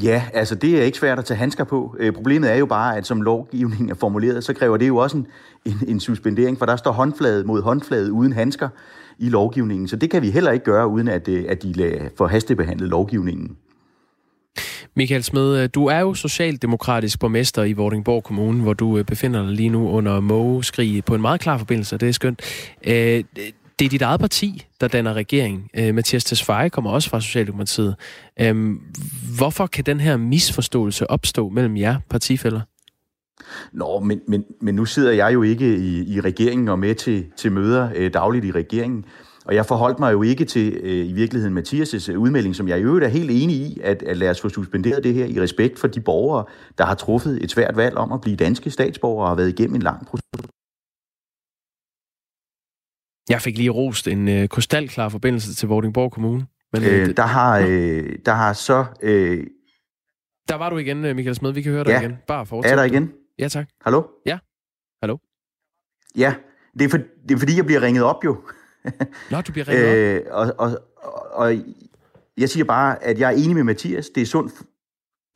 [0.02, 1.96] Ja, altså det er ikke svært at tage handsker på.
[1.98, 5.16] Øh, problemet er jo bare, at som lovgivningen er formuleret, så kræver det jo også
[5.16, 5.26] en,
[5.64, 8.68] en, en suspendering, for der står håndflade mod håndflade uden handsker
[9.18, 9.88] i lovgivningen.
[9.88, 13.56] Så det kan vi heller ikke gøre, uden at, øh, at de får hastebehandlet lovgivningen.
[14.96, 19.42] Michael Smed, øh, du er jo socialdemokratisk borgmester i Vordingborg Kommune, hvor du øh, befinder
[19.42, 22.40] dig lige nu under mågeskrig på en meget klar forbindelse, det er skønt.
[22.86, 23.24] Øh,
[23.78, 25.70] det er dit eget parti, der danner regering.
[25.74, 27.94] Mathias Tesfaye kommer også fra Socialdemokratiet.
[28.40, 28.80] Øhm,
[29.36, 32.60] hvorfor kan den her misforståelse opstå mellem jer partifælder?
[33.72, 37.24] Nå, men, men, men nu sidder jeg jo ikke i, i regeringen og med til,
[37.36, 39.04] til møder øh, dagligt i regeringen.
[39.46, 42.78] Og jeg forholdt mig jo ikke til øh, i virkeligheden Mathias' øh, udmelding, som jeg
[42.78, 45.40] i øvrigt er helt enig i, at, at lade os få suspenderet det her i
[45.40, 46.44] respekt for de borgere,
[46.78, 49.74] der har truffet et svært valg om at blive danske statsborgere og har været igennem
[49.74, 50.24] en lang proces.
[53.28, 56.46] Jeg fik lige rost en øh, krystalklar forbindelse til Vordingborg Kommune.
[56.72, 58.84] Men, øh, øh der, har, øh, der har så...
[59.02, 59.46] Øh,
[60.48, 61.52] der var du igen, øh, Michael Smed.
[61.52, 62.00] Vi kan høre dig ja.
[62.00, 62.16] igen.
[62.26, 62.72] Bare fortsæt.
[62.72, 63.12] Er der igen?
[63.38, 63.68] Ja, tak.
[63.80, 64.02] Hallo?
[64.26, 64.38] Ja.
[65.02, 65.16] Hallo?
[66.16, 66.34] Ja,
[66.78, 68.36] det er, for, det er fordi, jeg bliver ringet op jo.
[69.30, 70.22] Nå, du bliver ringet øh.
[70.30, 71.54] Og, og, og, og
[72.38, 74.08] jeg siger bare, at jeg er enig med Mathias.
[74.08, 74.52] Det er sundt.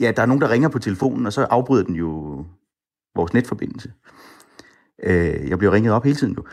[0.01, 2.45] Ja, der er nogen, der ringer på telefonen, og så afbryder den jo
[3.17, 3.93] vores netforbindelse.
[5.03, 6.45] Øh, jeg bliver ringet op hele tiden nu.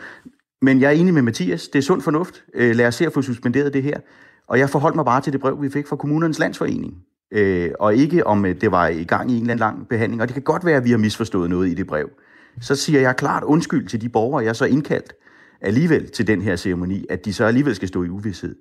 [0.62, 1.68] Men jeg er enig med Mathias.
[1.68, 2.44] Det er sund fornuft.
[2.54, 4.00] Øh, lad os se at få suspenderet det her.
[4.48, 6.94] Og jeg forholdt mig bare til det brev, vi fik fra kommunernes landsforening.
[7.32, 10.22] Øh, og ikke om øh, det var i gang i en eller anden lang behandling.
[10.22, 12.10] Og det kan godt være, at vi har misforstået noget i det brev.
[12.60, 15.12] Så siger jeg klart undskyld til de borgere, jeg så indkaldt
[15.60, 18.54] alligevel til den her ceremoni, at de så alligevel skal stå i uvidshed.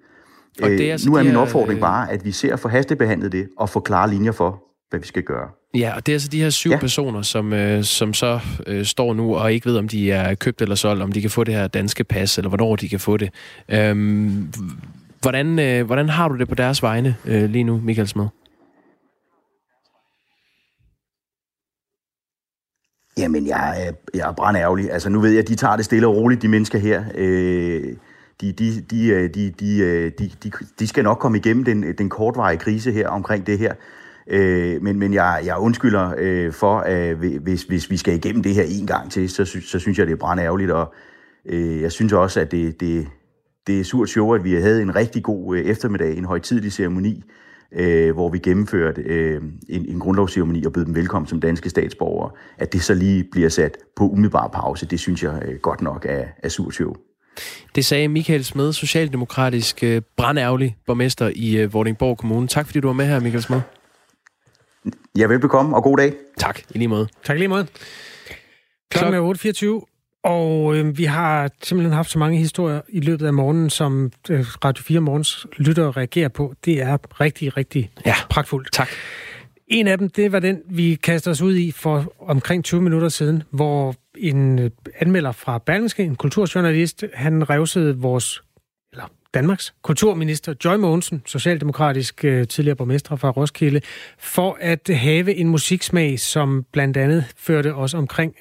[0.62, 3.50] Og det er altså nu er min opfordring bare, at vi ser for hastebehandlet det,
[3.58, 5.50] og få klare linjer for, hvad vi skal gøre.
[5.76, 6.80] Ja, og det er altså de her syv ja.
[6.80, 10.62] personer, som, øh, som så øh, står nu og ikke ved, om de er købt
[10.62, 13.18] eller solgt, om de kan få det her danske pas, eller hvornår de kan få
[13.18, 13.30] det.
[13.70, 14.54] Øhm,
[15.22, 18.28] hvordan, øh, hvordan har du det på deres vegne øh, lige nu, Michael Smed?
[23.18, 24.92] Jamen, jeg, øh, jeg er brandærgerlig.
[24.92, 27.04] Altså, nu ved jeg, at de tager det stille og roligt, de mennesker her.
[27.16, 27.84] Øh,
[28.42, 31.94] de, de, de, øh, de, de, øh, de, de, de skal nok komme igennem den,
[31.98, 33.74] den kortvarige krise her omkring det her.
[34.30, 38.54] Øh, men men jeg, jeg undskylder øh, for, at hvis, hvis vi skal igennem det
[38.56, 40.72] her en gang til, så, så synes jeg, det er brandærgerligt.
[40.72, 40.94] Og
[41.46, 43.08] øh, jeg synes også, at det, det,
[43.68, 47.24] det er surt sjovt, at vi havde en rigtig god øh, eftermiddag, en højtidlig ceremoni,
[47.72, 52.32] øh, hvor vi gennemførte øh, en, en grundlovsceremoni og bød dem velkommen som danske statsborgere,
[52.58, 56.06] at det så lige bliver sat på umiddelbar pause, det synes jeg øh, godt nok
[56.10, 56.94] er, er sur show.
[57.76, 62.48] Det sagde Michael Smed, socialdemokratisk øh, brandærgerlig borgmester i øh, Vordingborg Kommune.
[62.48, 63.62] Tak fordi du var med her, Michael Smed.
[65.18, 66.14] Ja, velbekomme, og god dag.
[66.38, 67.08] Tak, i lige måde.
[67.24, 67.68] Tak i lige måde.
[68.92, 69.34] Klokken er
[69.82, 69.97] 8.24,
[70.28, 74.46] og øh, vi har simpelthen haft så mange historier i løbet af morgenen, som øh,
[74.66, 76.54] Radio 4 Morgens lytter reagerer på.
[76.66, 78.16] Det er rigtig, rigtig ja.
[78.30, 78.72] pragtfuldt.
[78.74, 78.90] Tak.
[79.68, 83.10] En af dem, det var den, vi kaster os ud i for omkring 20 minutter
[83.10, 88.42] siden, hvor en øh, anmelder fra Berlingske, en kulturjournalist, han revsede vores,
[88.92, 93.82] eller Danmarks kulturminister Joy Mogensen, socialdemokratisk øh, tidligere borgmester fra Roskilde,
[94.20, 98.36] for at have en musiksmag, som blandt andet førte os omkring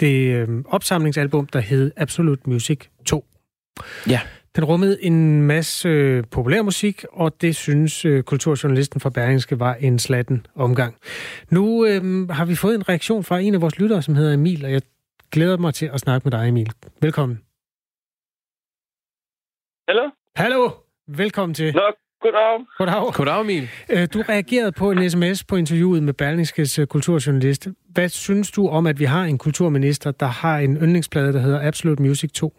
[0.00, 3.24] det øh, opsamlingsalbum, der hed Absolute Music 2.
[4.08, 4.20] Ja.
[4.56, 9.74] Den rummede en masse øh, populær musik, og det synes øh, kulturjournalisten fra Berlingske var
[9.74, 10.96] en slatten omgang.
[11.50, 14.64] Nu øh, har vi fået en reaktion fra en af vores lyttere, som hedder Emil,
[14.64, 14.82] og jeg
[15.32, 16.72] glæder mig til at snakke med dig, Emil.
[17.00, 17.42] Velkommen.
[19.88, 20.10] Hallo?
[20.36, 20.70] Hallo!
[21.06, 21.74] Velkommen til.
[21.74, 21.92] Nå,
[22.24, 22.66] goddag.
[22.78, 23.14] Goddag.
[23.18, 23.64] Goddag, Emil.
[23.92, 27.68] Øh, Du reagerede på en sms på interviewet med Berlingskes øh, kulturjournalist.
[27.94, 31.66] Hvad synes du om, at vi har en kulturminister, der har en yndlingsplade, der hedder
[31.68, 32.52] Absolute Music 2?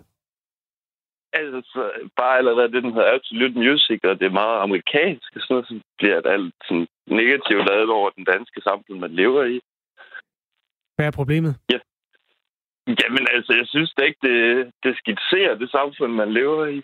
[1.34, 1.82] Altså,
[2.18, 5.68] bare allerede det, den hedder Absolute Music, og det er meget amerikansk, og sådan noget,
[5.68, 9.60] så bliver det alt sådan negativt lavet over den danske samfund, man lever i.
[10.96, 11.54] Hvad er problemet?
[13.02, 14.40] Jamen altså, jeg synes da ikke, det,
[14.84, 16.82] det skitserer det samfund, man lever i.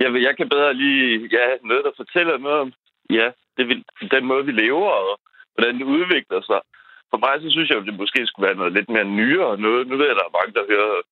[0.00, 2.72] Jeg, jeg kan bedre lige ja, noget, der fortæller noget om
[3.10, 3.26] ja,
[3.56, 5.20] det, vil, den måde, vi lever, og
[5.54, 6.60] hvordan det udvikler sig.
[7.10, 9.86] For mig, så synes jeg, at det måske skulle være noget lidt mere nyere noget.
[9.86, 11.02] Nu ved jeg, at der er mange, der hører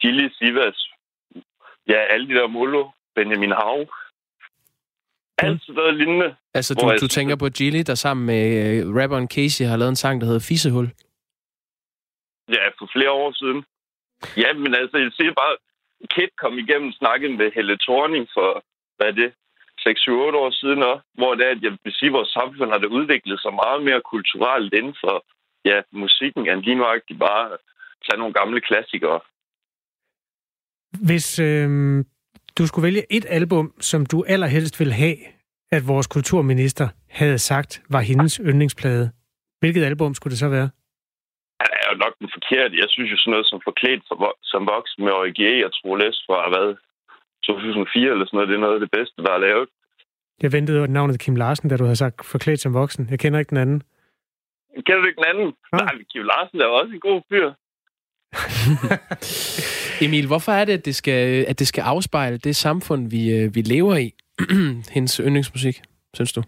[0.00, 0.78] Gilly Sivas,
[1.88, 3.78] ja, alle de der Molo, Benjamin Hav.
[5.38, 6.36] Alt sådan noget lignende.
[6.54, 9.88] Altså, du, jeg du tænker på Gilly, der sammen med øh, rapperen Casey har lavet
[9.88, 10.88] en sang, der hedder Fissehul.
[12.48, 13.64] Ja, for flere år siden.
[14.36, 15.56] Ja, men altså, jeg siger bare,
[16.10, 18.64] Kit kom igennem snakken med Helle Thorning for,
[18.96, 19.30] hvad er det,
[19.80, 20.12] 6-7-8
[20.44, 22.86] år siden, og, hvor det er, at jeg vil sige, at vores samfund har det
[22.98, 25.24] udviklet sig meget mere kulturelt inden for
[25.64, 27.48] ja, musikken, end lige nøjagtigt bare
[28.04, 29.20] tage nogle gamle klassikere.
[31.08, 31.68] Hvis øh,
[32.58, 35.16] du skulle vælge et album, som du allerhelst ville have,
[35.70, 39.10] at vores kulturminister havde sagt, var hendes yndlingsplade,
[39.60, 40.70] hvilket album skulle det så være?
[41.92, 42.74] Jo nok den forkerte.
[42.82, 46.16] Jeg synes jo sådan noget som forklædt som, vo- som voksen med Origier og Troles
[46.26, 46.68] fra, hvad,
[47.46, 49.68] 2004 eller sådan noget, det er noget af det bedste, der er lavet.
[50.42, 53.02] Jeg ventede jo navnet Kim Larsen, da du havde sagt forklædt som voksen.
[53.10, 53.82] Jeg kender ikke den anden.
[54.86, 55.48] Kender du ikke den anden?
[55.72, 55.84] Nej.
[55.84, 57.48] Nej, Kim Larsen er jo også en god fyr.
[60.04, 63.54] Emil, hvorfor er det, at det skal, at det skal afspejle det samfund, vi, øh,
[63.54, 64.12] vi lever i?
[64.94, 65.76] Hendes yndlingsmusik,
[66.14, 66.42] synes du?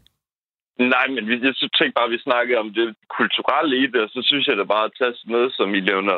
[0.78, 2.86] Nej, men vi- jeg tænkte bare, at vi snakkede om det
[3.18, 5.80] kulturelle i det, og så synes jeg da bare at tage sådan noget, som I
[5.80, 6.16] nævner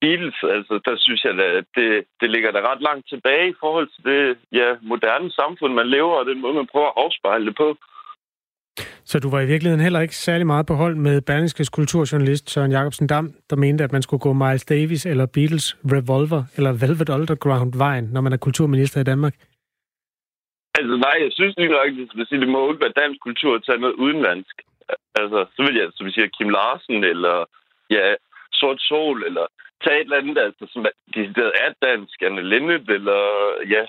[0.00, 0.38] Beatles.
[0.56, 1.90] Altså, der synes jeg da, at det,
[2.20, 4.22] det ligger da ret langt tilbage i forhold til det
[4.60, 7.68] ja, moderne samfund, man lever, og den måde, man prøver at afspejle det på.
[9.04, 12.72] Så du var i virkeligheden heller ikke særlig meget på hold med Berlingskes kulturjournalist Søren
[12.72, 17.08] Jacobsen Dam, der mente, at man skulle gå Miles Davis eller Beatles Revolver eller Velvet
[17.08, 19.34] Underground-vejen, når man er kulturminister i Danmark.
[20.88, 21.94] Altså nej, jeg synes lige nok, at
[22.30, 24.56] det, det må ikke være dansk kultur at tage noget udenlandsk.
[25.20, 27.36] Altså, så vil jeg, som vi siger, Kim Larsen, eller
[27.90, 28.04] ja,
[28.52, 29.46] Sort Sol, eller
[29.84, 30.94] tage et eller andet, altså, som er,
[31.64, 33.20] er dansk, Anne Linnet, eller
[33.74, 33.82] ja,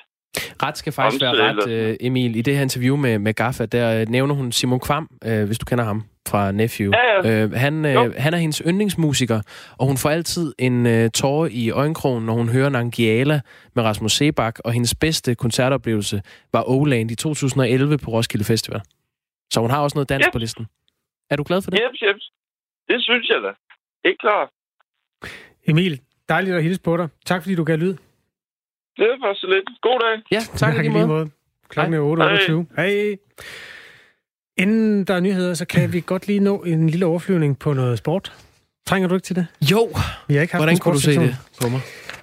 [0.64, 2.36] Ret skal faktisk være ret, øh, Emil.
[2.36, 5.58] I det her interview med, med Gaffa, der øh, nævner hun Simon Kvam, øh, hvis
[5.60, 6.92] du kender ham fra Nephew.
[6.94, 7.44] Ja, ja.
[7.44, 9.42] Øh, han, øh, han er hendes yndlingsmusiker,
[9.78, 13.42] og hun får altid en øh, tårer i øjenkrogen, når hun hører Nangiala
[13.76, 16.22] med Rasmus Sebak, og hendes bedste koncertoplevelse
[16.54, 18.82] var Oland i 2011 på Roskilde Festival.
[19.54, 20.32] Så hun har også noget dans Ja.
[20.32, 20.66] på listen.
[21.30, 21.80] Er du glad for det?
[21.80, 22.32] jeps, jeps.
[22.88, 23.50] Det synes jeg da.
[24.10, 24.52] Ikke klar.
[25.68, 27.08] Emil, dejligt at hilse på dig.
[27.26, 27.96] Tak fordi du gav lyd.
[29.00, 29.68] Det er bare så lidt.
[29.82, 30.16] God dag.
[30.32, 31.30] Ja, tak i lige måde.
[31.70, 32.82] Klokken er 8.28.
[32.82, 33.18] Hej.
[34.58, 37.98] Inden der er nyheder, så kan vi godt lige nå en lille overflyvning på noget
[37.98, 38.34] sport.
[38.88, 39.48] Trænger du ikke til det?
[39.72, 39.90] Jo,
[40.28, 41.82] Vi har ikke haft hvordan kunne du se det på mig?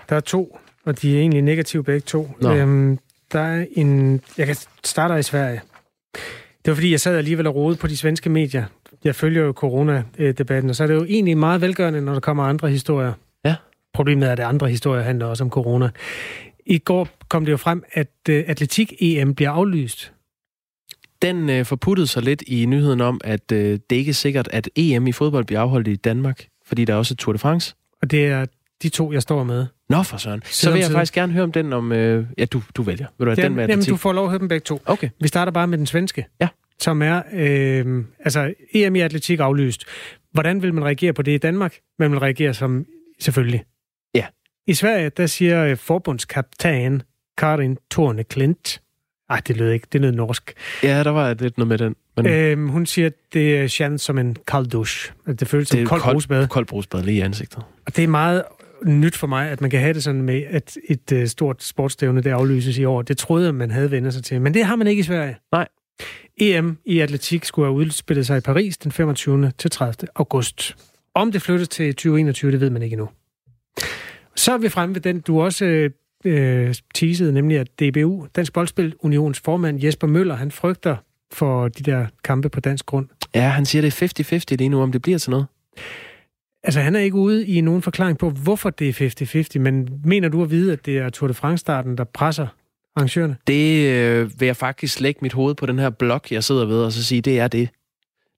[0.08, 2.30] Der er to, og de er egentlig negative begge to.
[2.40, 2.54] Nå.
[2.54, 2.98] Øhm,
[3.32, 4.20] der er en...
[4.38, 5.60] Jeg kan starte i Sverige.
[6.64, 8.64] Det var fordi, jeg sad alligevel og rode på de svenske medier.
[9.04, 12.44] Jeg følger jo corona-debatten, og så er det jo egentlig meget velgørende, når der kommer
[12.44, 13.12] andre historier.
[13.44, 13.54] Ja.
[13.94, 15.90] Problemet er, at andre historier handler også om corona.
[16.66, 20.12] I går kom det jo frem, at øh, atletik-EM bliver aflyst.
[21.22, 24.68] Den øh, forputtede sig lidt i nyheden om, at øh, det ikke er sikkert, at
[24.76, 27.74] EM i fodbold bliver afholdt i Danmark, fordi der er også Tour de France.
[28.02, 28.46] Og det er
[28.82, 29.66] de to, jeg står med.
[29.88, 30.42] Nå for søren.
[30.44, 31.92] Så vil jeg faktisk gerne høre om den om...
[31.92, 33.06] Øh, ja, du, du vælger.
[33.18, 33.90] Vil du have den med jamen, atletik?
[33.90, 34.80] du får lov at høre dem begge to.
[34.86, 35.08] Okay.
[35.20, 36.26] Vi starter bare med den svenske.
[36.40, 36.48] Ja.
[36.78, 39.84] Som er, øh, altså EM i atletik aflyst.
[40.32, 41.74] Hvordan vil man reagere på det i Danmark?
[41.98, 42.86] Man vil reagere som,
[43.20, 43.64] selvfølgelig.
[44.66, 47.02] I Sverige, der siger øh, forbundskaptajn
[47.38, 48.80] Karin Torne Klint.
[49.30, 49.86] Ej, det lød ikke.
[49.92, 50.54] Det lød norsk.
[50.82, 51.96] Ja, der var lidt noget med den.
[52.16, 55.12] Men Øhm, hun siger, at det er chance som en kold douche.
[55.26, 56.48] At det føles som det er koldt brusbad.
[56.48, 57.58] koldt brusbad lige i ansigtet.
[57.86, 58.42] Og det er meget
[58.84, 62.22] nyt for mig, at man kan have det sådan med, at et øh, stort sportsstævne,
[62.22, 63.02] det aflyses i år.
[63.02, 64.40] Det troede jeg, man havde vendt sig til.
[64.40, 65.36] Men det har man ikke i Sverige.
[65.52, 65.68] Nej.
[66.38, 69.52] EM i atletik skulle have udspillet sig i Paris den 25.
[69.58, 70.08] til 30.
[70.14, 70.76] august.
[71.14, 73.08] Om det flyttes til 2021, det ved man ikke endnu.
[74.36, 75.90] Så er vi fremme ved den, du også
[76.24, 80.96] øh, teasede, nemlig at DBU, Dansk Boldspil Unions formand Jesper Møller, han frygter
[81.32, 83.08] for de der kampe på dansk grund.
[83.34, 85.46] Ja, han siger, det er 50-50 lige nu, om det bliver til noget.
[86.62, 90.28] Altså, han er ikke ude i nogen forklaring på, hvorfor det er 50-50, men mener
[90.28, 92.46] du at vide, at det er Tour de France-starten, der presser
[92.96, 93.36] arrangørerne?
[93.46, 96.84] Det øh, vil jeg faktisk lægge mit hoved på den her blog, jeg sidder ved,
[96.84, 97.68] og så sige, det er det.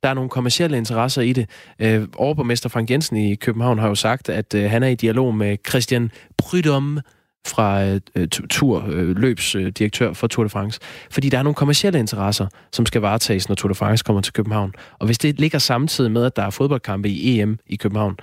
[0.02, 1.50] Der er nogle kommersielle interesser i det.
[1.78, 5.34] Øh, overborgmester Frank Jensen i København har jo sagt, at øh, han er i dialog
[5.34, 7.00] med Christian Prydom,
[7.46, 7.84] fra
[8.14, 10.80] øh, tur, øh, for Tour de France.
[11.10, 14.32] Fordi der er nogle kommersielle interesser, som skal varetages, når Tour de France kommer til
[14.32, 14.72] København.
[14.98, 18.16] Og hvis det ligger samtidig med, at der er fodboldkampe i EM i København,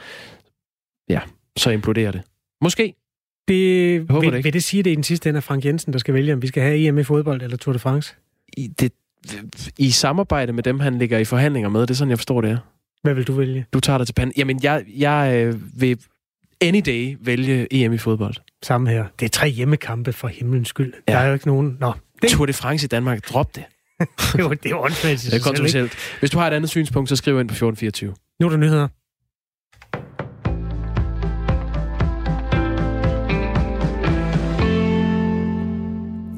[1.09, 1.19] ja,
[1.57, 2.21] så imploderer det.
[2.61, 2.93] Måske.
[3.47, 4.45] Det, håber vil, det ikke.
[4.45, 6.33] vil det sige, at det er den sidste ende af Frank Jensen, der skal vælge,
[6.33, 8.15] om vi skal have EM i fodbold eller Tour de France?
[8.57, 8.91] I, det,
[9.77, 12.51] I samarbejde med dem, han ligger i forhandlinger med, det er sådan, jeg forstår det
[12.51, 12.57] er.
[13.03, 13.65] Hvad vil du vælge?
[13.73, 14.33] Du tager dig til panden.
[14.38, 15.97] Jamen, jeg, jeg øh, vil
[16.61, 18.35] any day vælge EM i fodbold.
[18.63, 19.05] Samme her.
[19.19, 20.93] Det er tre hjemmekampe for himlens skyld.
[21.07, 21.13] Ja.
[21.13, 21.77] Der er jo ikke nogen...
[21.79, 21.93] Nå.
[22.21, 22.29] Det...
[22.29, 23.63] Tour de France i Danmark, drop det.
[23.99, 25.21] det er jo åndssvagt.
[25.21, 25.93] Det er kontroversielt.
[26.19, 28.13] Hvis du har et andet synspunkt, så skriv ind på 1424.
[28.39, 28.88] Nu er der nyheder.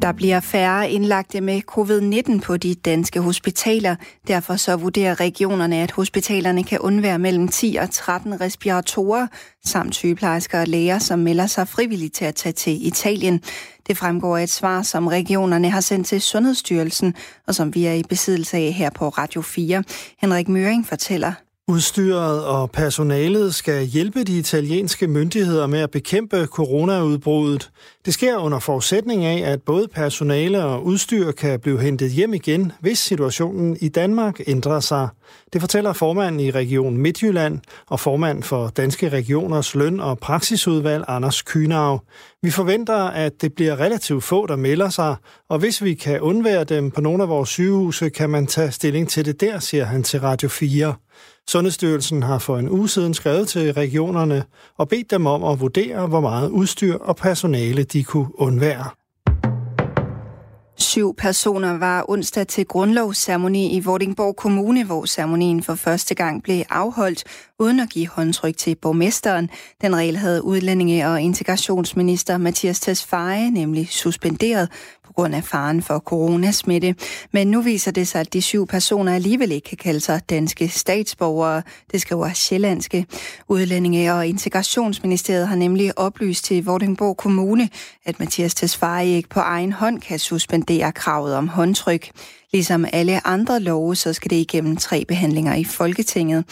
[0.07, 3.95] Der bliver færre indlagte med covid-19 på de danske hospitaler.
[4.27, 9.27] Derfor så vurderer regionerne, at hospitalerne kan undvære mellem 10 og 13 respiratorer,
[9.65, 13.41] samt sygeplejersker og læger, som melder sig frivilligt til at tage til Italien.
[13.87, 17.15] Det fremgår af et svar, som regionerne har sendt til Sundhedsstyrelsen,
[17.47, 19.83] og som vi er i besiddelse af her på Radio 4.
[20.21, 21.33] Henrik Møring fortæller,
[21.69, 27.69] Udstyret og personalet skal hjælpe de italienske myndigheder med at bekæmpe coronaudbruddet.
[28.05, 32.71] Det sker under forudsætning af, at både personale og udstyr kan blive hentet hjem igen,
[32.79, 35.07] hvis situationen i Danmark ændrer sig.
[35.53, 41.41] Det fortæller formanden i Region Midtjylland og formand for Danske Regioners løn- og praksisudvalg Anders
[41.41, 42.03] Kynav.
[42.41, 45.15] Vi forventer, at det bliver relativt få, der melder sig,
[45.49, 49.09] og hvis vi kan undvære dem på nogle af vores sygehuse, kan man tage stilling
[49.09, 50.93] til det der, siger han til Radio 4.
[51.49, 54.43] Sundhedsstyrelsen har for en uge siden skrevet til regionerne
[54.77, 58.89] og bedt dem om at vurdere, hvor meget udstyr og personale de kunne undvære.
[60.79, 66.63] Syv personer var onsdag til grundlovsceremoni i Vordingborg Kommune, hvor ceremonien for første gang blev
[66.69, 67.23] afholdt,
[67.59, 69.49] uden at give håndtryk til borgmesteren.
[69.81, 74.69] Den regel havde udlændinge- og integrationsminister Mathias Tesfaye nemlig suspenderet
[75.17, 76.95] grund af faren for coronasmitte.
[77.31, 80.69] Men nu viser det sig, at de syv personer alligevel ikke kan kalde sig danske
[80.69, 81.61] statsborgere.
[81.91, 83.05] Det skriver Sjællandske.
[83.47, 87.69] Udlændinge- og integrationsministeriet har nemlig oplyst til Vordingborg Kommune,
[88.05, 92.09] at Mathias Tesfaye ikke på egen hånd kan suspendere kravet om håndtryk.
[92.53, 96.45] Ligesom alle andre love, så skal det igennem tre behandlinger i Folketinget.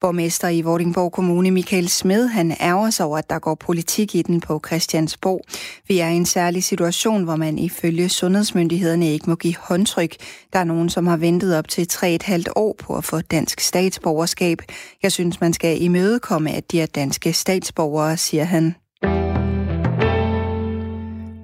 [0.00, 4.22] Borgmester i Vordingborg Kommune, Michael Smed, han ærger sig over, at der går politik i
[4.22, 5.44] den på Christiansborg.
[5.88, 10.16] Vi er i en særlig situation, hvor man ifølge sundhedsmyndighederne ikke må give håndtryk.
[10.52, 14.58] Der er nogen, som har ventet op til 3,5 år på at få dansk statsborgerskab.
[15.02, 18.74] Jeg synes, man skal imødekomme, at de er danske statsborgere, siger han.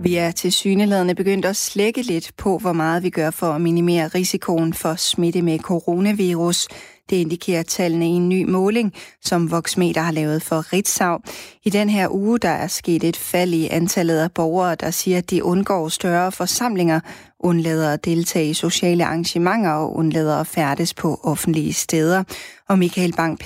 [0.01, 3.61] Vi er til syneladende begyndt at slække lidt på, hvor meget vi gør for at
[3.61, 6.69] minimere risikoen for smitte med coronavirus.
[7.11, 11.19] Det indikerer tallene i en ny måling, som Voxmeter har lavet for Ritzau.
[11.65, 15.19] I den her uge der er sket et fald i antallet af borgere, der siger,
[15.19, 17.01] at de undgår større forsamlinger,
[17.41, 22.25] undlader at deltage i sociale arrangementer og undlader at færdes på offentlige steder.
[22.69, 23.39] Og Michael Bang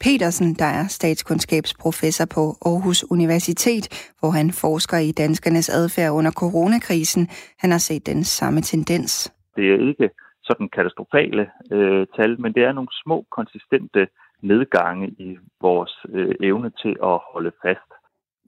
[0.00, 7.28] Petersen, der er statskundskabsprofessor på Aarhus Universitet, hvor han forsker i danskernes adfærd under coronakrisen,
[7.58, 9.32] han har set den samme tendens.
[9.56, 14.08] Det er ikke sådan katastrofale øh, tal, men det er nogle små, konsistente
[14.42, 17.90] nedgange i vores øh, evne til at holde fast.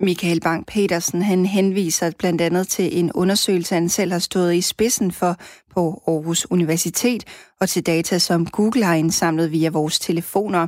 [0.00, 4.60] Michael Bang Petersen han henviser blandt andet til en undersøgelse, han selv har stået i
[4.60, 5.32] spidsen for
[5.76, 7.24] på Aarhus Universitet,
[7.60, 10.66] og til data, som Google har indsamlet via vores telefoner.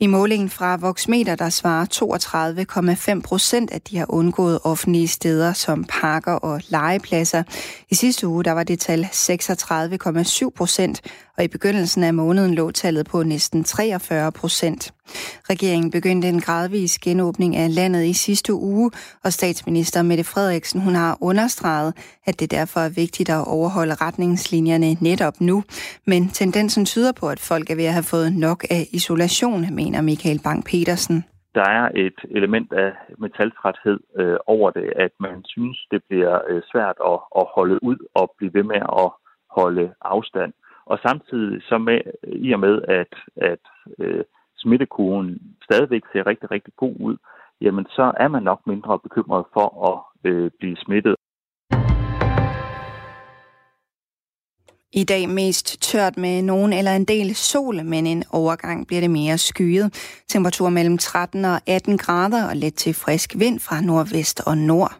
[0.00, 5.84] I målingen fra Voxmeter, der svarer 32,5 procent, at de har undgået offentlige steder som
[5.84, 7.42] parker og legepladser.
[7.90, 11.00] I sidste uge der var det tal 36,7 procent,
[11.38, 14.94] og i begyndelsen af måneden lå tallet på næsten 43 procent.
[15.50, 18.90] Regeringen begyndte en gradvis genåbning af landet i sidste uge,
[19.24, 21.94] og statsminister Mette Frederiksen hun har understreget,
[22.26, 25.56] at det derfor er vigtigt at overholde retningslinjerne netop nu.
[26.06, 30.00] Men tendensen tyder på, at folk er ved at have fået nok af isolation, mener
[30.02, 31.16] Michael Bang-Petersen.
[31.54, 36.62] Der er et element af metaltræthed øh, over det, at man synes, det bliver øh,
[36.72, 39.10] svært at, at holde ud og blive ved med at
[39.50, 40.52] holde afstand.
[40.86, 43.64] Og samtidig så med, i og med, at, at
[43.98, 44.24] øh,
[44.56, 45.28] smittekurven
[45.64, 47.16] stadigvæk ser rigtig, rigtig god ud,
[47.60, 51.14] jamen så er man nok mindre bekymret for at øh, blive smittet.
[54.96, 59.10] I dag mest tørt med nogen eller en del sol, men en overgang bliver det
[59.10, 59.94] mere skyet.
[60.28, 64.92] Temperatur mellem 13 og 18 grader og let til frisk vind fra nordvest og nord.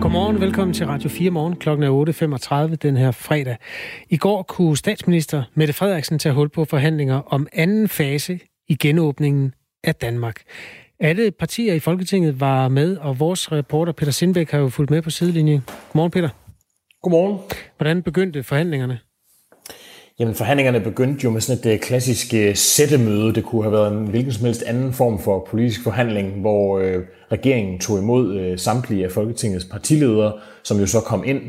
[0.00, 1.56] Godmorgen, velkommen til Radio 4 morgen.
[1.56, 3.56] Klokken er 8.35 den her fredag.
[4.08, 9.54] I går kunne statsminister Mette Frederiksen tage hul på forhandlinger om anden fase i genåbningen
[9.84, 10.42] af Danmark.
[11.00, 15.02] Alle partier i Folketinget var med, og vores reporter Peter Sindbæk har jo fulgt med
[15.02, 15.62] på sidelinjen.
[15.92, 16.28] Godmorgen, Peter.
[17.02, 17.38] Godmorgen.
[17.76, 18.98] Hvordan begyndte forhandlingerne?
[20.18, 23.34] Jamen, forhandlingerne begyndte jo med sådan et øh, klassisk øh, sættemøde.
[23.34, 27.04] Det kunne have været en hvilken som helst anden form for politisk forhandling, hvor øh,
[27.32, 30.32] regeringen tog imod øh, samtlige af Folketingets partiledere,
[30.64, 31.40] som jo så kom ind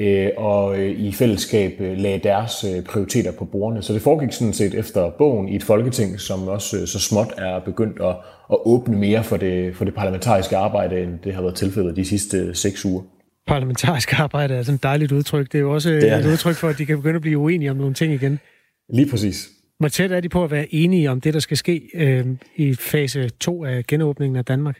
[0.00, 3.82] øh, og øh, i fællesskab øh, lagde deres øh, prioriteter på bordene.
[3.82, 7.60] Så det foregik sådan set efter bogen i et folketing, som også så småt er
[7.60, 8.16] begyndt at,
[8.50, 12.04] at åbne mere for det, for det parlamentariske arbejde, end det har været tilfældet de
[12.04, 13.02] sidste seks uger
[13.46, 15.52] parlamentarisk arbejde er sådan et dejligt udtryk.
[15.52, 17.38] Det er jo også det er et udtryk for, at de kan begynde at blive
[17.38, 18.38] uenige om nogle ting igen.
[18.92, 19.48] Lige præcis.
[19.78, 22.74] Hvor tæt er de på at være enige om det, der skal ske øh, i
[22.74, 24.78] fase 2 af genåbningen af Danmark?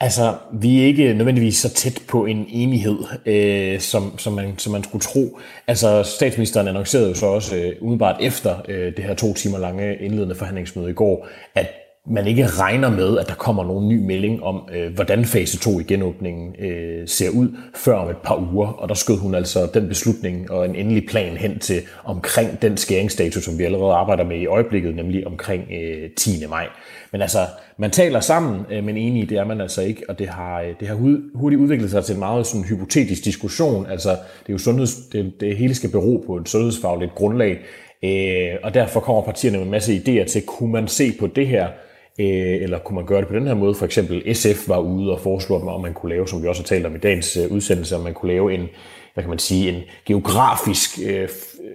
[0.00, 4.72] Altså, vi er ikke nødvendigvis så tæt på en enighed, øh, som, som, man, som
[4.72, 5.38] man skulle tro.
[5.66, 9.98] Altså, statsministeren annoncerede jo så også øh, umiddelbart efter øh, det her to timer lange
[9.98, 14.42] indledende forhandlingsmøde i går, at man ikke regner med, at der kommer nogen ny melding
[14.42, 18.66] om, øh, hvordan fase 2 i genåbningen øh, ser ud, før om et par uger.
[18.66, 22.76] Og der skød hun altså den beslutning og en endelig plan hen til omkring den
[22.76, 26.30] skæringsdato, som vi allerede arbejder med i øjeblikket, nemlig omkring øh, 10.
[26.48, 26.66] maj.
[27.12, 27.38] Men altså,
[27.78, 30.74] man taler sammen, øh, men enige, det er man altså ikke, og det har, øh,
[30.80, 30.94] det har
[31.34, 33.86] hurtigt udviklet sig til en meget sådan hypotetisk diskussion.
[33.86, 37.58] Altså, det er jo sundheds, det, det hele skal bero på et sundhedsfagligt grundlag,
[38.04, 41.46] øh, og derfor kommer partierne med en masse idéer til, kunne man se på det
[41.46, 41.68] her
[42.18, 43.74] Øh, eller kunne man gøre det på den her måde?
[43.74, 46.66] For eksempel SF var ude og foreslå, om man kunne lave, som vi også har
[46.66, 48.68] talt om i dagens øh, udsendelse, om man kunne lave en,
[49.14, 51.28] hvad kan man sige, en geografisk øh,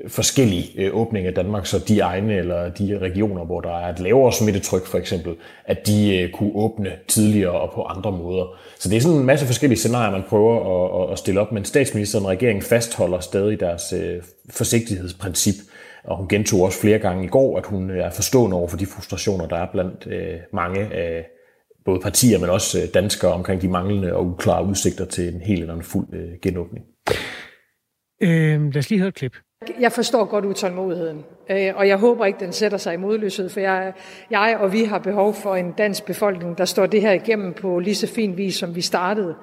[0.08, 4.00] forskellig øh, åbning af Danmark, så de egne eller de regioner, hvor der er et
[4.00, 8.58] lavere smittetryk for eksempel, at de øh, kunne åbne tidligere og på andre måder.
[8.80, 11.66] Så det er sådan en masse forskellige scenarier, man prøver at, at stille op, men
[11.66, 15.56] statsministeren og regeringen fastholder stadig deres øh, forsigtighedsprincip,
[16.04, 18.86] og hun gentog også flere gange i går, at hun er forstående over for de
[18.86, 21.26] frustrationer, der er blandt øh, mange af
[21.86, 25.60] både partier, men også øh, danskere omkring de manglende og uklare udsigter til en helt
[25.60, 26.86] eller anden fuld øh, genåbning.
[28.22, 29.36] Øh, lad os lige høre et klip.
[29.80, 33.60] Jeg forstår godt utålmodigheden, øh, og jeg håber ikke, den sætter sig i modløshed, for
[33.60, 33.94] jeg,
[34.32, 37.80] jeg og vi har behov for en dansk befolkning, der står det her igennem på
[37.80, 39.36] lige så fin vis, som vi startede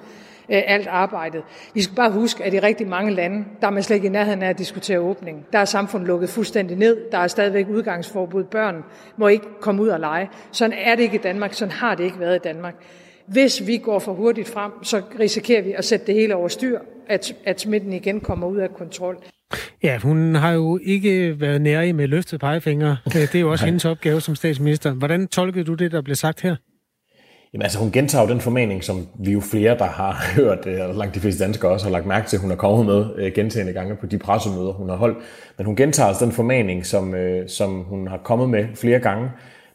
[0.49, 1.41] øh, alt arbejdet.
[1.73, 4.11] Vi skal bare huske, at i rigtig mange lande, der er man slet ikke i
[4.11, 5.45] nærheden af at diskutere åbning.
[5.53, 6.97] Der er samfundet lukket fuldstændig ned.
[7.11, 8.43] Der er stadigvæk udgangsforbud.
[8.43, 8.83] Børn
[9.17, 10.29] må ikke komme ud og lege.
[10.51, 11.53] Sådan er det ikke i Danmark.
[11.53, 12.75] Sådan har det ikke været i Danmark.
[13.27, 16.79] Hvis vi går for hurtigt frem, så risikerer vi at sætte det hele over styr,
[17.09, 19.17] at, at smitten igen kommer ud af kontrol.
[19.83, 22.95] Ja, hun har jo ikke været nære med løftet pegefinger.
[23.13, 24.93] Det er jo også hendes opgave som statsminister.
[24.93, 26.55] Hvordan tolkede du det, der blev sagt her?
[27.57, 30.89] Jamen altså, hun gentager jo den formaning, som vi jo flere, der har hørt, øh,
[30.89, 33.31] og langt de fleste danskere også har lagt mærke til, hun er kommet med øh,
[33.35, 35.17] gentagende gange på de pressemøder, hun har holdt.
[35.57, 39.29] Men hun gentager altså den formaning, som, øh, som hun har kommet med flere gange,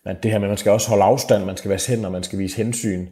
[0.07, 2.23] at det her med, at man skal også holde afstand, man skal være hænder, man
[2.23, 3.07] skal vise hensyn.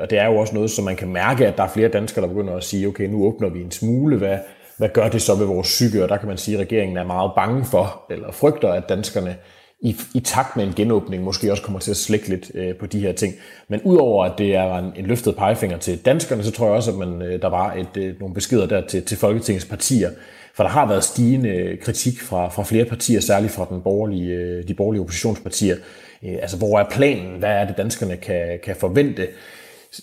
[0.00, 2.22] Og det er jo også noget, som man kan mærke, at der er flere danskere,
[2.22, 4.38] der begynder at sige, okay, nu åbner vi en smule, hvad,
[4.76, 6.02] hvad gør det så ved vores psyke?
[6.02, 9.36] Og der kan man sige, at regeringen er meget bange for, eller frygter, at danskerne
[9.82, 12.86] i, i takt med en genåbning måske også kommer til at slække lidt øh, på
[12.86, 13.34] de her ting.
[13.68, 16.90] Men udover at det er en, en løftet pegefinger til danskerne, så tror jeg også,
[16.90, 20.10] at man, øh, der var et, øh, nogle beskeder der til, til Folketingets partier.
[20.54, 24.68] For der har været stigende kritik fra, fra flere partier, særligt fra den borgerlige, øh,
[24.68, 25.76] de borgerlige oppositionspartier.
[26.22, 27.38] Øh, altså, hvor er planen?
[27.38, 29.28] Hvad er det, danskerne kan, kan forvente?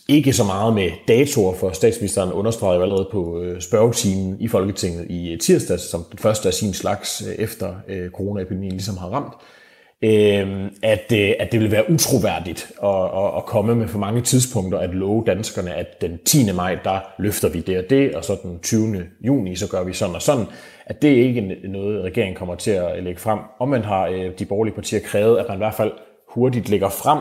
[0.07, 5.05] Ikke så meget med datoer, for statsministeren understregede jo allerede på øh, spørgetimen i Folketinget
[5.09, 9.33] i tirsdags, som den første af sin slags øh, efter øh, coronaepidemien ligesom har ramt
[10.03, 14.21] øh, at, øh, at det vil være utroværdigt at, at, at komme med for mange
[14.21, 16.51] tidspunkter at love danskerne, at den 10.
[16.51, 19.03] maj, der løfter vi det og det, og så den 20.
[19.21, 20.45] juni, så gør vi sådan og sådan,
[20.85, 23.39] at det ikke er noget, regeringen kommer til at lægge frem.
[23.59, 25.91] Om man har øh, de borgerlige partier krævet, at man i hvert fald
[26.29, 27.19] hurtigt lægger frem,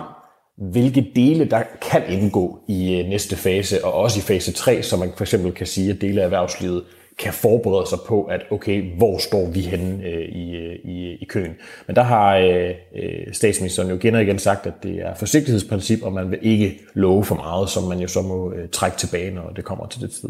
[0.73, 4.97] hvilke dele, der kan indgå i øh, næste fase, og også i fase 3, så
[4.97, 6.85] man for eksempel kan sige, at dele af erhvervslivet
[7.19, 11.25] kan forberede sig på, at okay, hvor står vi henne øh, i, øh, i, i
[11.25, 11.55] køen.
[11.87, 16.03] Men der har øh, øh, statsministeren jo igen og igen sagt, at det er forsigtighedsprincip,
[16.03, 19.31] og man vil ikke love for meget, som man jo så må øh, trække tilbage,
[19.31, 20.29] når det kommer til det tid.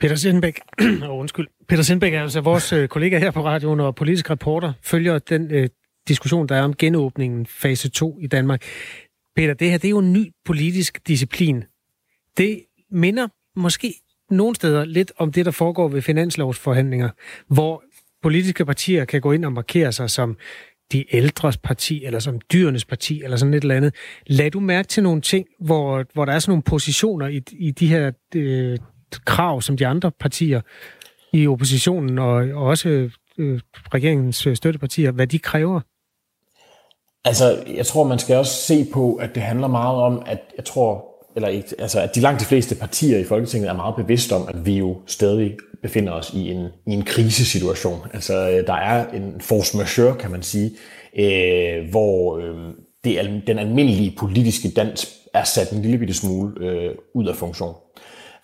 [0.00, 0.60] Peter Sindbæk,
[1.08, 1.46] oh, undskyld.
[1.68, 5.50] Peter Sindbæk er altså vores øh, kollega her på radioen og politisk reporter, følger den
[5.50, 5.68] øh,
[6.08, 8.62] diskussion, der er om genåbningen fase 2 i Danmark.
[9.36, 11.64] Peter, det her det er jo en ny politisk disciplin.
[12.36, 13.94] Det minder måske
[14.30, 17.08] nogle steder lidt om det, der foregår ved finanslovsforhandlinger,
[17.48, 17.82] hvor
[18.22, 20.36] politiske partier kan gå ind og markere sig som
[20.92, 23.94] de ældres parti, eller som dyrenes parti, eller sådan et eller andet.
[24.26, 27.70] Lad du mærke til nogle ting, hvor, hvor der er sådan nogle positioner i, i
[27.70, 28.78] de her øh,
[29.24, 30.60] krav, som de andre partier
[31.32, 32.88] i oppositionen og, og også
[33.38, 33.60] øh,
[33.94, 35.80] regeringens støttepartier, hvad de kræver?
[37.24, 40.64] Altså, jeg tror, man skal også se på, at det handler meget om, at jeg
[40.64, 44.32] tror, eller ikke, altså, at de langt de fleste partier i Folketinget er meget bevidste
[44.32, 47.98] om, at vi jo stadig befinder os i en, i en krisesituation.
[48.14, 50.70] Altså, øh, der er en force majeure, kan man sige,
[51.18, 52.74] øh, hvor øh,
[53.04, 57.74] det, den almindelige politiske dans er sat en lille bitte smule øh, ud af funktion.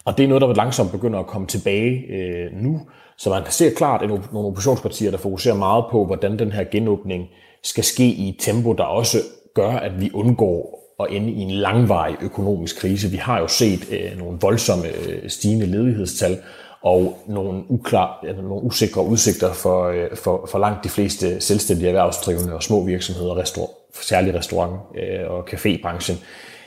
[0.04, 2.80] Og det er noget, der langsomt begynder at komme tilbage øh, nu.
[3.18, 7.28] Så man ser klart at nogle oppositionspartier, der fokuserer meget på, hvordan den her genåbning
[7.62, 9.18] skal ske i et tempo, der også
[9.54, 13.08] gør, at vi undgår at ende i en langvarig økonomisk krise.
[13.08, 16.38] Vi har jo set øh, nogle voldsomme øh, stigende ledighedstal
[16.82, 21.88] og nogle, uklar, altså nogle usikre udsigter for, øh, for, for langt de fleste selvstændige
[21.88, 26.14] erhvervsdrivende og små virksomheder, restaur, særligt restaurant- øh, og cafébranchen.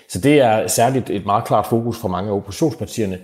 [0.09, 3.19] Så det er særligt et meget klart fokus for mange af oppositionspartierne.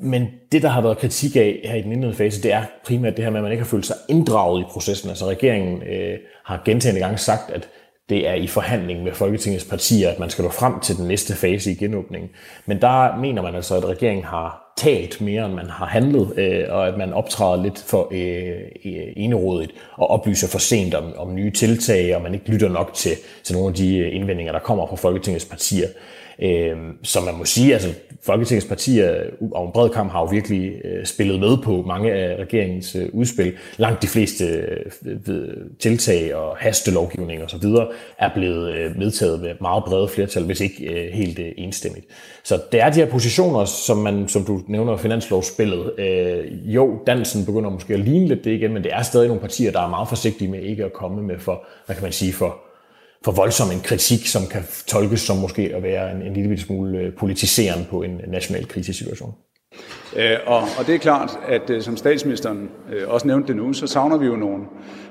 [0.00, 3.16] Men det, der har været kritik af her i den indledende fase, det er primært
[3.16, 5.08] det her med, at man ikke har følt sig inddraget i processen.
[5.08, 7.68] Altså regeringen øh, har gentagende gange sagt, at
[8.08, 11.34] det er i forhandling med Folketingets partier, at man skal nå frem til den næste
[11.34, 12.30] fase i genåbningen.
[12.66, 16.64] Men der mener man altså, at regeringen har talt mere, end man har handlet, øh,
[16.68, 21.34] og at man optræder lidt for øh, øh, enerådigt og oplyser for sent om, om
[21.34, 23.12] nye tiltag, og man ikke lytter nok til,
[23.44, 25.88] til nogle af de øh, indvendinger, der kommer fra Folketingets partier.
[26.42, 27.88] Øh, så man må sige, altså
[28.22, 32.12] Folketingets partier øh, og en bred kamp har jo virkelig øh, spillet med på mange
[32.12, 33.52] af regeringens øh, udspil.
[33.76, 34.44] Langt de fleste
[35.06, 35.46] øh,
[35.80, 40.60] tiltag og hastelovgivning og så videre er blevet øh, medtaget med meget brede flertal, hvis
[40.60, 42.06] ikke øh, helt øh, enstemmigt.
[42.44, 45.92] Så det er de her positioner, som man, som du nævner, finanslovsspillet.
[45.98, 49.40] Øh, jo, dansen begynder måske at ligne lidt det igen, men det er stadig nogle
[49.40, 52.32] partier, der er meget forsigtige med ikke at komme med for, hvad kan man sige,
[52.32, 52.56] for
[53.24, 56.98] for voldsom en kritik, som kan tolkes som måske at være en, en lille smule
[56.98, 59.34] øh, politiserende på en national krisesituation.
[60.16, 63.72] Øh, og, og det er klart, at øh, som statsministeren øh, også nævnte det nu,
[63.72, 64.64] så savner vi jo nogle,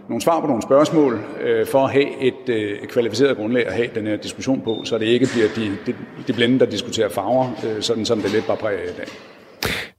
[0.10, 1.20] nogle svar på nogle spørgsmål
[1.66, 2.50] for at have et,
[2.84, 5.96] et kvalificeret grundlag at have den her diskussion på, så det ikke bliver de, de,
[6.28, 9.08] de blinde, der diskuterer farver, sådan som det lidt bare præger i dag.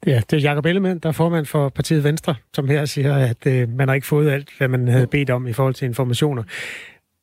[0.07, 3.47] Ja, det er Jacob Ellemann, der er formand for partiet Venstre, som her siger, at
[3.47, 6.43] øh, man har ikke fået alt, hvad man havde bedt om i forhold til informationer.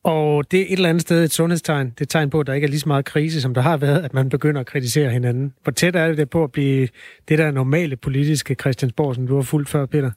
[0.04, 1.86] Og det er et eller andet sted et sundhedstegn.
[1.86, 3.60] Det er et tegn på, at der ikke er lige så meget krise, som der
[3.60, 5.54] har været, at man begynder at kritisere hinanden.
[5.62, 6.88] Hvor tæt er det på at blive
[7.28, 10.10] det der normale politiske Christiansborg, som du har fulgt før, Peter?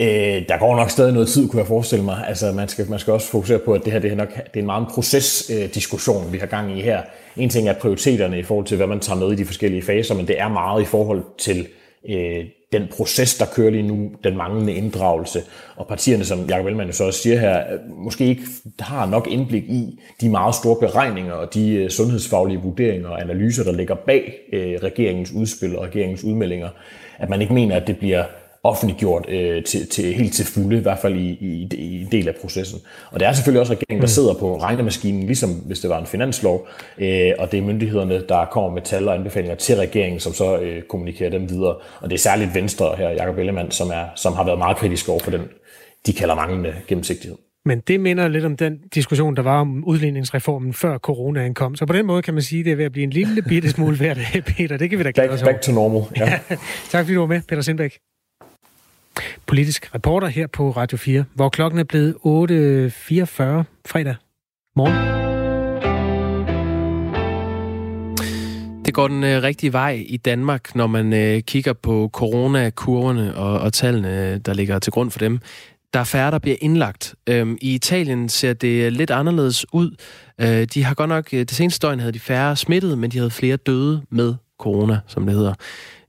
[0.00, 2.24] Øh, der går nok stadig noget tid, kunne jeg forestille mig.
[2.28, 4.56] Altså, man skal, man skal også fokusere på, at det her det er, nok, det
[4.56, 7.02] er en meget procesdiskussion, øh, vi har gang i her.
[7.36, 10.14] En ting er prioriteterne i forhold til, hvad man tager med i de forskellige faser,
[10.14, 11.66] men det er meget i forhold til
[12.08, 15.42] øh, den proces, der kører lige nu, den manglende inddragelse,
[15.76, 18.42] og partierne, som Jacob Ellemann så også siger her, øh, måske ikke
[18.80, 23.64] har nok indblik i de meget store beregninger og de øh, sundhedsfaglige vurderinger og analyser,
[23.64, 26.68] der ligger bag øh, regeringens udspil og regeringens udmeldinger,
[27.18, 28.24] at man ikke mener, at det bliver
[28.62, 32.28] offentliggjort øh, til, til, helt til fulde, i hvert fald i, i, i en del
[32.28, 32.80] af processen.
[33.10, 34.08] Og det er selvfølgelig også regeringen, der mm.
[34.08, 38.44] sidder på regnemaskinen, ligesom hvis det var en finanslov, øh, og det er myndighederne, der
[38.44, 41.76] kommer med tal og anbefalinger til regeringen, som så øh, kommunikerer dem videre.
[42.00, 45.08] Og det er særligt Venstre her, Jacob Ellemann, som, er, som har været meget kritisk
[45.08, 45.42] over for den,
[46.06, 47.36] de kalder manglende gennemsigtighed.
[47.66, 51.76] Men det minder lidt om den diskussion, der var om udligningsreformen før corona kom.
[51.76, 53.42] Så på den måde kan man sige, at det er ved at blive en lille
[53.42, 54.16] bitte smule værd,
[54.56, 54.76] Peter.
[54.76, 55.52] Det kan vi da glæde os over.
[55.52, 56.02] Back to normal.
[56.16, 56.30] Ja.
[56.30, 56.38] ja.
[56.90, 57.98] tak fordi du var med, Peter Sindbæk
[59.46, 62.20] politisk reporter her på Radio 4, hvor klokken er blevet 8.44
[63.86, 64.14] fredag
[64.76, 65.16] morgen.
[68.86, 73.60] Det går den øh, rigtige vej i Danmark, når man øh, kigger på coronakurverne og,
[73.60, 75.38] og tallene, øh, der ligger til grund for dem.
[75.94, 77.14] Der er færre, der bliver indlagt.
[77.26, 79.90] Øhm, I Italien ser det øh, lidt anderledes ud.
[80.40, 83.18] Øh, de har godt nok, øh, det seneste døgn havde de færre smittet, men de
[83.18, 85.54] havde flere døde med corona, som det hedder.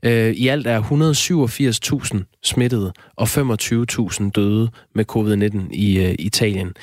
[0.07, 6.73] Øh, I alt er 187.000 smittede og 25.000 døde med covid-19 i øh, Italien.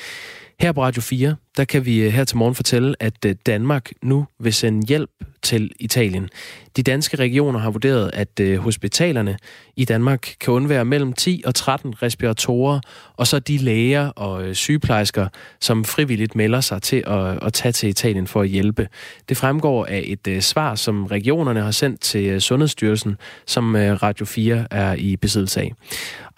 [0.61, 3.91] Her på Radio 4, der kan vi øh, her til morgen fortælle, at øh, Danmark
[4.03, 5.11] nu vil sende hjælp
[5.45, 6.29] til Italien.
[6.77, 9.37] De danske regioner har vurderet, at øh, hospitalerne
[9.77, 12.81] i Danmark kan undvære mellem 10 og 13 respiratorer,
[13.17, 15.29] og så de læger og øh, sygeplejersker,
[15.61, 18.89] som frivilligt melder sig til at, at tage til Italien for at hjælpe.
[19.29, 23.17] Det fremgår af et øh, svar, som regionerne har sendt til øh, Sundhedsstyrelsen,
[23.47, 25.73] som øh, Radio 4 er i besiddelse af.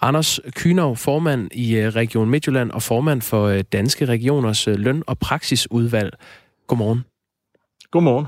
[0.01, 5.03] Anders Kynov, formand i øh, Region Midtjylland og formand for øh, Danske Regioners øh, løn-
[5.07, 6.13] og praksisudvalg.
[6.67, 7.03] Godmorgen.
[7.91, 8.25] Godmorgen.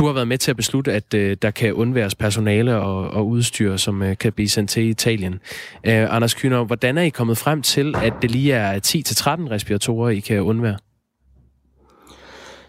[0.00, 3.28] Du har været med til at beslutte, at øh, der kan undværes personale og, og
[3.28, 5.32] udstyr, som øh, kan blive sendt til Italien.
[5.84, 10.08] Øh, Anders Kyner, hvordan er I kommet frem til, at det lige er 10-13 respiratorer,
[10.08, 10.76] I kan undvære?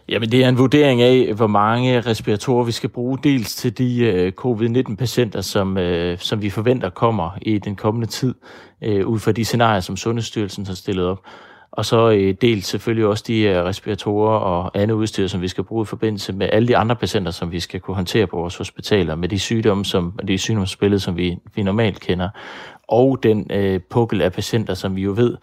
[0.09, 3.99] Jamen, det er en vurdering af, hvor mange respiratorer vi skal bruge, dels til de
[3.99, 8.35] øh, covid-19-patienter, som, øh, som vi forventer kommer i den kommende tid,
[8.83, 11.25] øh, ud fra de scenarier, som Sundhedsstyrelsen har stillet op.
[11.71, 15.63] Og så øh, dels selvfølgelig også de øh, respiratorer og andet udstyr, som vi skal
[15.63, 18.57] bruge i forbindelse med alle de andre patienter, som vi skal kunne håndtere på vores
[18.57, 22.29] hospitaler, med de sygdomme, som, de sygdomsbillede, som vi, vi normalt kender,
[22.87, 25.37] og den øh, pukkel af patienter, som vi jo ved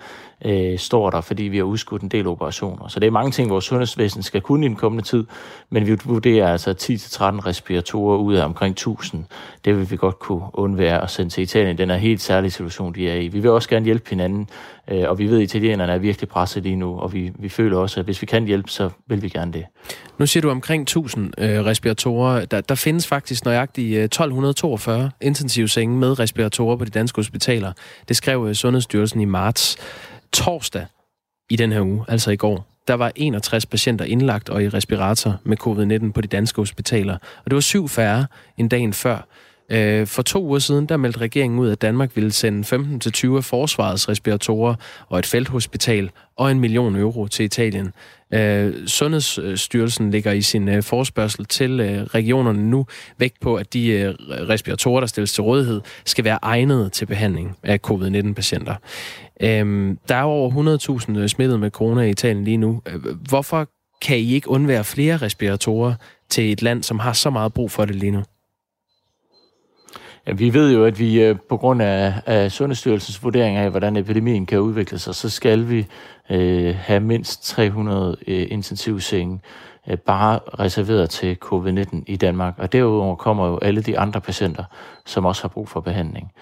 [0.44, 2.88] øh, står der, fordi vi har udskudt en del operationer.
[2.88, 5.24] Så det er mange ting, vores sundhedsvæsen skal kunne i den kommende tid,
[5.70, 9.24] men vi vurderer altså 10-13 respiratorer ud af omkring 1000.
[9.64, 11.78] Det vil vi godt kunne undvære at sende til Italien.
[11.78, 13.28] Den er helt særlig situation, de er i.
[13.28, 14.48] Vi vil også gerne hjælpe hinanden,
[14.90, 17.78] øh, og vi ved, at italienerne er virkelig presset lige nu, og vi, vi føler
[17.78, 19.64] også, at hvis vi kan hjælpe, så vil vi gerne det.
[20.18, 22.44] Nu siger du omkring 1000 øh, respiratorer.
[22.44, 27.72] Der, der findes faktisk nøjagtigt øh, 1242 intensivsenge med respiratorer på de danske hospitaler.
[28.08, 29.76] Det skrev øh, Sundhedsstyrelsen i marts
[30.32, 30.86] torsdag
[31.50, 35.36] i den her uge, altså i går, der var 61 patienter indlagt og i respirator
[35.44, 37.14] med covid-19 på de danske hospitaler.
[37.14, 38.26] Og det var syv færre
[38.56, 39.26] end dagen før.
[39.70, 42.76] Øh, for to uger siden, der meldte regeringen ud, at Danmark ville sende
[43.30, 44.74] 15-20 af forsvarets respiratorer
[45.08, 47.92] og et felthospital og en million euro til Italien.
[48.34, 52.86] Øh, Sundhedsstyrelsen ligger i sin øh, forspørgsel til øh, regionerne nu
[53.18, 57.56] vægt på, at de øh, respiratorer, der stilles til rådighed, skal være egnede til behandling
[57.62, 58.74] af covid-19-patienter.
[59.40, 60.78] Øhm, der er over
[61.10, 62.82] 100.000 øh, smittet med corona i Italien lige nu.
[63.28, 63.68] Hvorfor
[64.02, 65.94] kan I ikke undvære flere respiratorer
[66.28, 68.22] til et land, som har så meget brug for det lige nu?
[70.28, 73.96] Ja, vi ved jo, at vi øh, på grund af, af Sundhedsstyrelsens vurdering af, hvordan
[73.96, 75.86] epidemien kan udvikle sig, så skal vi
[76.30, 79.40] øh, have mindst 300 øh, intensivsenge
[79.86, 82.54] øh, bare reserveret til covid-19 i Danmark.
[82.58, 84.64] Og derudover kommer jo alle de andre patienter,
[85.06, 86.32] som også har brug for behandling.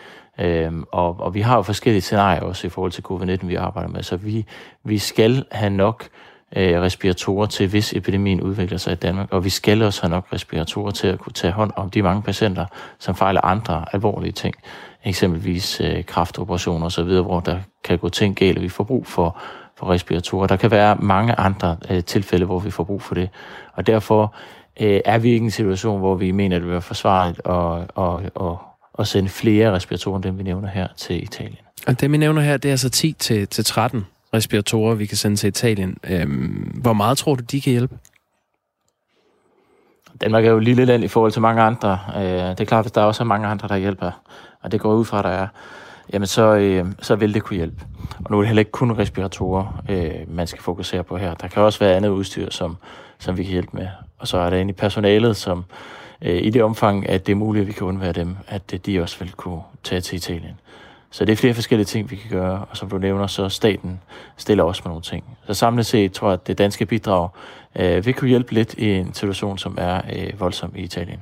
[0.40, 3.88] Øhm, og, og vi har jo forskellige scenarier også i forhold til covid-19, vi arbejder
[3.88, 4.46] med, så vi,
[4.84, 6.25] vi skal have nok øh,
[6.56, 9.32] Øh, respiratorer til, hvis epidemien udvikler sig i Danmark.
[9.32, 12.22] Og vi skal også have nok respiratorer til at kunne tage hånd om de mange
[12.22, 12.66] patienter,
[12.98, 14.54] som fejler andre alvorlige ting.
[15.04, 19.38] Eksempelvis øh, kraftoperationer osv., hvor der kan gå ting galt, og vi får brug for,
[19.78, 20.46] for respiratorer.
[20.46, 23.28] Der kan være mange andre øh, tilfælde, hvor vi får brug for det.
[23.72, 24.34] Og derfor
[24.80, 27.40] øh, er vi ikke i en situation, hvor vi mener, at det vil være forsvarligt
[27.44, 28.56] at, at, at,
[28.98, 31.58] at sende flere respiratorer, end dem vi nævner her, til Italien.
[31.86, 34.06] Og det, vi nævner her, det er altså 10 til, til 13
[34.36, 35.96] respiratorer, vi kan sende til Italien.
[36.04, 37.98] Øhm, hvor meget tror du, de kan hjælpe?
[40.20, 41.98] Danmark er jo et lille land i forhold til mange andre.
[42.16, 44.10] Øh, det er klart, at der er også mange andre, der hjælper,
[44.62, 45.46] og det går ud fra, at der er,
[46.12, 47.84] jamen så, øh, så vil det kunne hjælpe.
[48.24, 51.34] Og nu er det heller ikke kun respiratorer, øh, man skal fokusere på her.
[51.34, 52.76] Der kan også være andet udstyr, som,
[53.18, 53.88] som vi kan hjælpe med.
[54.18, 55.64] Og så er der inde i personalet, som
[56.22, 58.80] øh, i det omfang, at det er muligt, at vi kan undvære dem, at øh,
[58.86, 60.60] de også vil kunne tage til Italien.
[61.16, 64.00] Så det er flere forskellige ting, vi kan gøre, og som du nævner, så staten
[64.36, 65.24] stiller også med nogle ting.
[65.46, 67.28] Så samlet set tror jeg, at det danske bidrag
[67.76, 71.18] øh, vil kunne hjælpe lidt i en situation, som er øh, voldsom i Italien.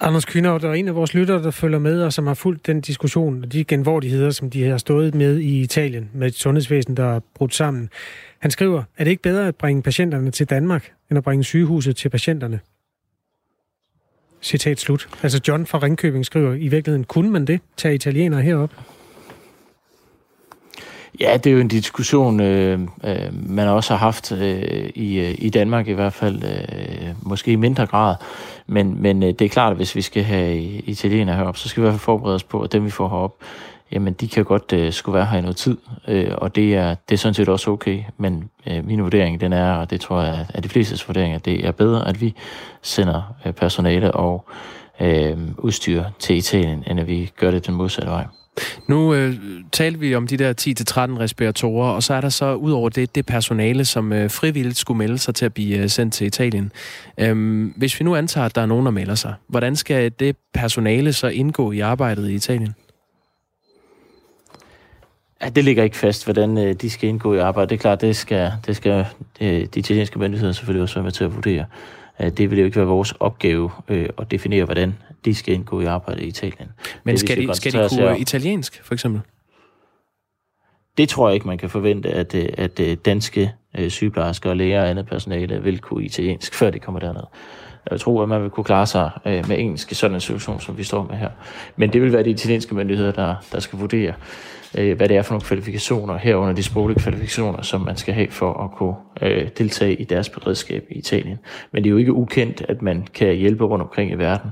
[0.00, 2.66] Anders Kynav, der er en af vores lyttere, der følger med, og som har fulgt
[2.66, 6.96] den diskussion, og de genvordigheder, som de har stået med i Italien, med et sundhedsvæsen,
[6.96, 7.88] der er brudt sammen.
[8.38, 11.96] Han skriver, er det ikke bedre at bringe patienterne til Danmark, end at bringe sygehuset
[11.96, 12.60] til patienterne?
[14.42, 15.08] Citat slut.
[15.22, 18.70] Altså John fra Ringkøbing skriver, i virkeligheden kunne man det, tage italienere herop?
[21.20, 25.34] Ja, det er jo en diskussion, øh, øh, man også har haft øh, i, øh,
[25.38, 28.14] i Danmark i hvert fald, øh, måske i mindre grad.
[28.66, 31.82] Men, men øh, det er klart, at hvis vi skal have italienere herop, så skal
[31.82, 33.34] vi i hvert fald forberede os på, at dem vi får herop,
[33.92, 35.76] jamen de kan godt øh, skulle være her i noget tid,
[36.08, 38.02] øh, og det er, det er sådan set også okay.
[38.18, 41.44] Men øh, min vurdering, den er, og det tror jeg er de flestes vurdering, at
[41.44, 42.34] det er bedre, at vi
[42.82, 44.44] sender øh, personale og
[45.00, 48.24] øh, udstyr til Italien, end at vi gør det den modsatte vej.
[48.86, 49.34] Nu øh,
[49.72, 53.14] talte vi om de der 10-13 respiratorer, og så er der så ud over det,
[53.14, 56.72] det personale, som øh, frivilligt skulle melde sig til at blive øh, sendt til Italien.
[57.18, 60.36] Øhm, hvis vi nu antager, at der er nogen, der melder sig, hvordan skal det
[60.54, 62.74] personale så indgå i arbejdet i Italien?
[65.42, 67.70] Ja, det ligger ikke fast, hvordan øh, de skal indgå i arbejdet.
[67.70, 69.06] Det er klart, det skal, det skal
[69.40, 71.64] øh, de italienske myndigheder selvfølgelig også være med til at vurdere.
[72.20, 74.94] Øh, det vil jo ikke være vores opgave øh, at definere, hvordan
[75.26, 76.68] de skal indgå i arbejde i Italien.
[77.04, 79.20] Men det, skal, de, skal de kunne italiensk, for eksempel?
[80.98, 84.56] Det tror jeg ikke, man kan forvente, at, øh, at øh, danske øh, sygeplejersker og
[84.56, 87.22] læger og andet personale vil kunne italiensk, før de kommer derned.
[87.90, 90.78] Jeg tror, at man vil kunne klare sig med engelsk i sådan en situation, som
[90.78, 91.30] vi står med her.
[91.76, 94.14] Men det vil være de italienske myndigheder, der, der skal vurdere,
[94.72, 98.52] hvad det er for nogle kvalifikationer, herunder de sproglige kvalifikationer, som man skal have for
[98.64, 98.94] at kunne
[99.58, 101.38] deltage i deres beredskab i Italien.
[101.72, 104.50] Men det er jo ikke ukendt, at man kan hjælpe rundt omkring i verden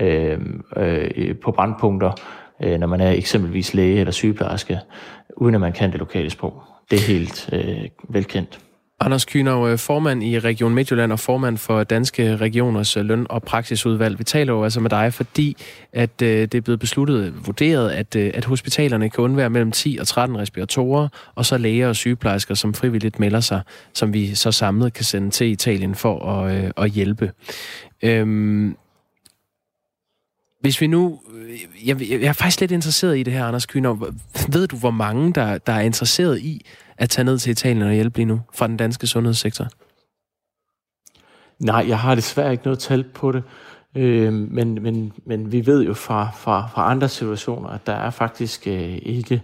[0.00, 0.38] øh,
[0.76, 2.12] øh på brandpunkter,
[2.62, 4.78] øh, når man er eksempelvis læge eller sygeplejerske,
[5.36, 6.62] uden at man kan det lokale sprog.
[6.90, 8.58] Det er helt øh, velkendt.
[9.00, 14.18] Anders Kynav, øh, formand i Region Midtjylland og formand for Danske Regioners løn- og praksisudvalg.
[14.18, 15.56] Vi taler jo altså med dig, fordi
[15.92, 19.98] at øh, det er blevet besluttet, vurderet, at, øh, at hospitalerne kan undvære mellem 10
[20.00, 23.60] og 13 respiratorer, og så læger og sygeplejersker, som frivilligt melder sig,
[23.92, 27.32] som vi så samlet kan sende til Italien for at, øh, at hjælpe.
[28.02, 28.76] Øhm,
[30.60, 31.20] hvis vi nu...
[31.34, 34.12] Øh, jeg, jeg er faktisk lidt interesseret i det her, Anders Kyner.
[34.52, 37.92] Ved du, hvor mange, der, der er interesseret i at tage ned til Italien og
[37.92, 39.68] hjælpe lige nu fra den danske sundhedssektor?
[41.58, 43.42] Nej, jeg har desværre ikke noget tal på det.
[43.96, 48.10] Øh, men, men, men vi ved jo fra, fra, fra andre situationer, at der er
[48.10, 49.42] faktisk øh, ikke,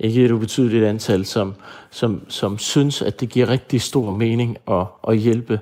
[0.00, 1.54] ikke et ubetydeligt antal, som,
[1.90, 5.60] som, som synes, at det giver rigtig stor mening at, at hjælpe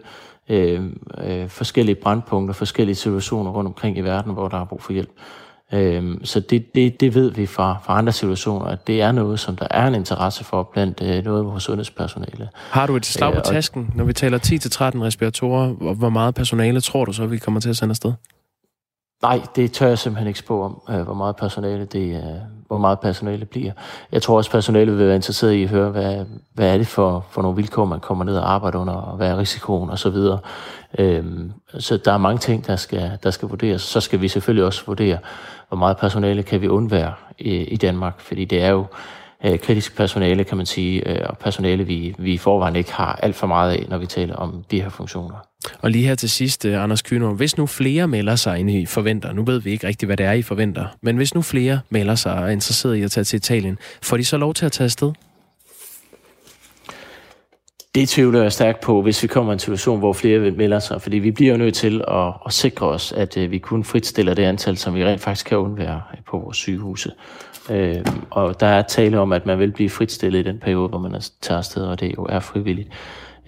[0.53, 0.83] øh,
[1.25, 5.11] øh, forskellige brandpunkter, forskellige situationer rundt omkring i verden, hvor der er brug for hjælp.
[5.73, 9.41] Øh, så det, det, det ved vi fra, fra andre situationer, at det er noget,
[9.41, 12.49] som der er en interesse for blandt øh, noget af vores sundhedspersonale.
[12.55, 15.95] Har du et slag på øh, tasken, når vi taler 10-13 respiratorer?
[15.95, 18.13] Hvor meget personale tror du så, vi kommer til at sende afsted?
[19.23, 22.41] Nej, det tør jeg simpelthen ikke spå om, øh, hvor meget personale det, øh,
[22.73, 23.73] hvor meget personale bliver.
[24.13, 27.27] Jeg tror også, personale vil være interesseret i at høre, hvad, hvad er det for,
[27.31, 30.11] for nogle vilkår, man kommer ned og arbejder under, og hvad er risikoen og så
[30.11, 30.39] videre.
[30.99, 33.83] Øhm, så der er mange ting, der skal, der skal vurderes.
[33.83, 35.19] Så skal vi selvfølgelig også vurdere,
[35.69, 38.87] hvor meget personale kan vi undvære i, i Danmark, fordi det er jo
[39.45, 43.19] øh, kritisk personale, kan man sige, øh, og personale, vi, vi i forvejen ikke har
[43.23, 45.37] alt for meget af, når vi taler om de her funktioner.
[45.81, 48.87] Og lige her til sidst, øh, Anders Kyno, hvis nu flere melder sig ind i
[48.87, 51.81] forventer, nu ved vi ikke rigtigt, hvad det er, I forventer, men hvis nu flere
[51.91, 54.67] melder sig og er interesseret i at tage til Italien, får de så lov til
[54.67, 55.13] at tage afsted?
[57.95, 61.03] Det tvivler jeg stærkt på, hvis vi kommer i en situation, hvor flere melder sig,
[61.03, 64.35] fordi vi bliver jo nødt til at, at sikre os, at øh, vi kun fritstiller
[64.35, 67.13] det antal, som vi rent faktisk kan undvære på vores sygehuse.
[67.71, 70.99] Øh, og der er tale om, at man vil blive fritstillet i den periode, hvor
[70.99, 72.89] man tager afsted, og det jo er frivilligt.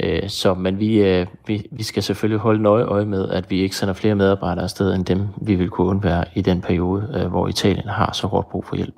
[0.00, 3.62] Øh, så, men vi, øh, vi, vi skal selvfølgelig holde nøje øje med, at vi
[3.62, 7.26] ikke sender flere medarbejdere afsted, end dem, vi vil kunne undvære i den periode, øh,
[7.26, 8.94] hvor Italien har så hårdt brug for hjælp.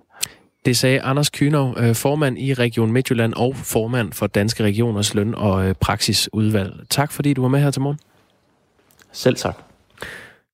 [0.65, 5.35] Det sagde Anders Kynov, øh, formand i Region Midtjylland og formand for Danske Regioners løn-
[5.35, 6.73] og øh, praksisudvalg.
[6.91, 7.99] Tak fordi du var med her til morgen.
[9.13, 9.66] Selv tak.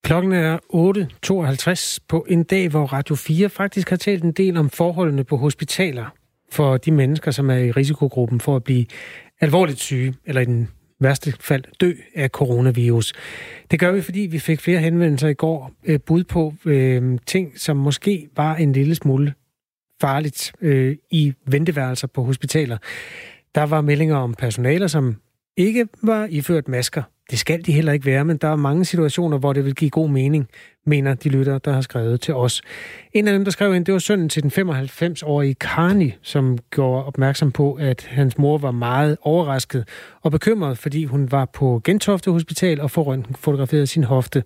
[0.05, 0.59] Klokken er
[1.99, 5.37] 8.52 på en dag, hvor Radio 4 faktisk har talt en del om forholdene på
[5.37, 6.15] hospitaler
[6.53, 8.87] for de mennesker, som er i risikogruppen for at blive
[9.41, 10.69] alvorligt syge, eller i den
[11.01, 13.13] værste fald dø af coronavirus.
[13.71, 17.61] Det gør vi, fordi vi fik flere henvendelser i går, øh, bud på øh, ting,
[17.61, 19.35] som måske var en lille smule
[20.01, 22.79] farligt øh, i venteværelser på hospitaler.
[23.55, 25.17] Der var meldinger om personaler, som
[25.57, 27.03] ikke var iført masker.
[27.31, 29.91] Det skal de heller ikke være, men der er mange situationer, hvor det vil give
[29.91, 30.49] god mening,
[30.87, 32.63] mener de lyttere, der har skrevet til os.
[33.13, 37.05] En af dem, der skrev ind, det var sønnen til den 95-årige Karni, som gjorde
[37.05, 39.89] opmærksom på, at hans mor var meget overrasket
[40.23, 44.45] og bekymret, fordi hun var på Gentofte Hospital og fotograferede sin hofte.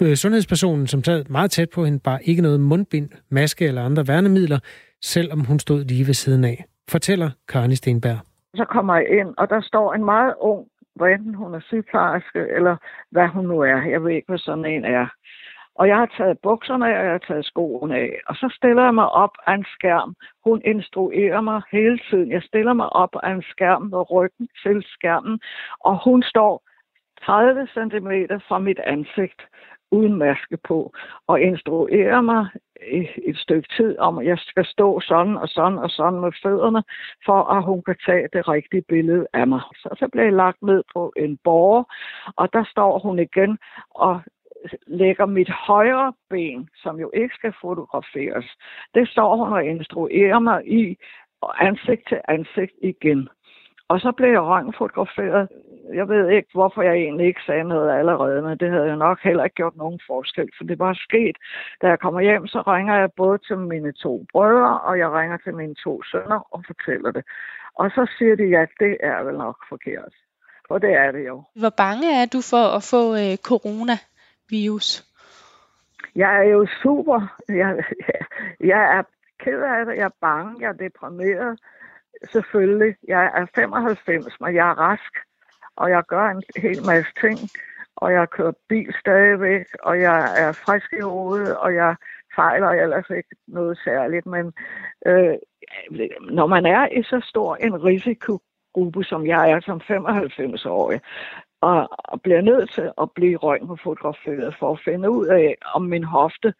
[0.00, 4.08] Øh, sundhedspersonen, som sad meget tæt på hende, bare ikke noget mundbind, maske eller andre
[4.08, 4.58] værnemidler,
[5.02, 8.31] selvom hun stod lige ved siden af, fortæller Karni Stenberg.
[8.54, 12.38] Så kommer jeg ind, og der står en meget ung, hvor enten hun er sygeplejerske,
[12.38, 12.76] eller
[13.10, 13.82] hvad hun nu er.
[13.82, 15.06] Jeg ved ikke, hvad sådan en er.
[15.74, 18.20] Og jeg har taget bukserne af, og jeg har taget skoene af.
[18.26, 20.14] Og så stiller jeg mig op af en skærm.
[20.44, 22.30] Hun instruerer mig hele tiden.
[22.30, 25.40] Jeg stiller mig op af en skærm med ryggen til skærmen,
[25.80, 26.62] og hun står
[27.24, 28.10] 30 cm
[28.48, 29.42] fra mit ansigt
[29.92, 30.92] uden maske på,
[31.26, 32.46] og instruerer mig
[33.26, 36.82] et stykke tid om, at jeg skal stå sådan og sådan og sådan med fødderne,
[37.26, 39.60] for at hun kan tage det rigtige billede af mig.
[39.74, 41.84] Så, så blev jeg lagt ned på en borger,
[42.36, 43.58] og der står hun igen
[43.90, 44.20] og
[44.86, 48.56] lægger mit højre ben, som jo ikke skal fotograferes,
[48.94, 50.96] det står hun og instruerer mig i
[51.58, 53.28] ansigt til ansigt igen.
[53.88, 55.48] Og så blev jeg røntgenfotograferet.
[55.94, 59.18] Jeg ved ikke, hvorfor jeg egentlig ikke sagde noget allerede, men det havde jeg nok
[59.22, 61.36] heller ikke gjort nogen forskel, for det var sket.
[61.82, 65.36] Da jeg kommer hjem, så ringer jeg både til mine to brødre, og jeg ringer
[65.36, 67.24] til mine to sønner og fortæller det.
[67.74, 70.14] Og så siger de, at det er vel nok forkert.
[70.68, 71.42] For det er det jo.
[71.54, 75.04] Hvor bange er du for at få øh, coronavirus?
[76.16, 77.38] Jeg er jo super.
[77.48, 77.84] Jeg,
[78.60, 79.02] jeg er
[79.44, 79.96] ked af det.
[79.96, 80.56] Jeg er bange.
[80.60, 81.60] Jeg er deprimeret.
[82.30, 82.96] Selvfølgelig.
[83.08, 85.12] Jeg er 95, men jeg er rask.
[85.76, 87.38] Og jeg gør en hel masse ting.
[87.96, 89.66] Og jeg kører bil stadigvæk.
[89.82, 91.56] Og jeg er frisk i hovedet.
[91.56, 91.96] Og jeg
[92.36, 94.26] fejler ellers ikke noget særligt.
[94.26, 94.52] Men
[95.06, 95.34] øh,
[96.20, 101.00] når man er i så stor en risikogruppe, som jeg er som 95-årig,
[101.60, 106.04] og, og bliver nødt til at blive røntgenfotograferet for at finde ud af, om min
[106.04, 106.54] hofte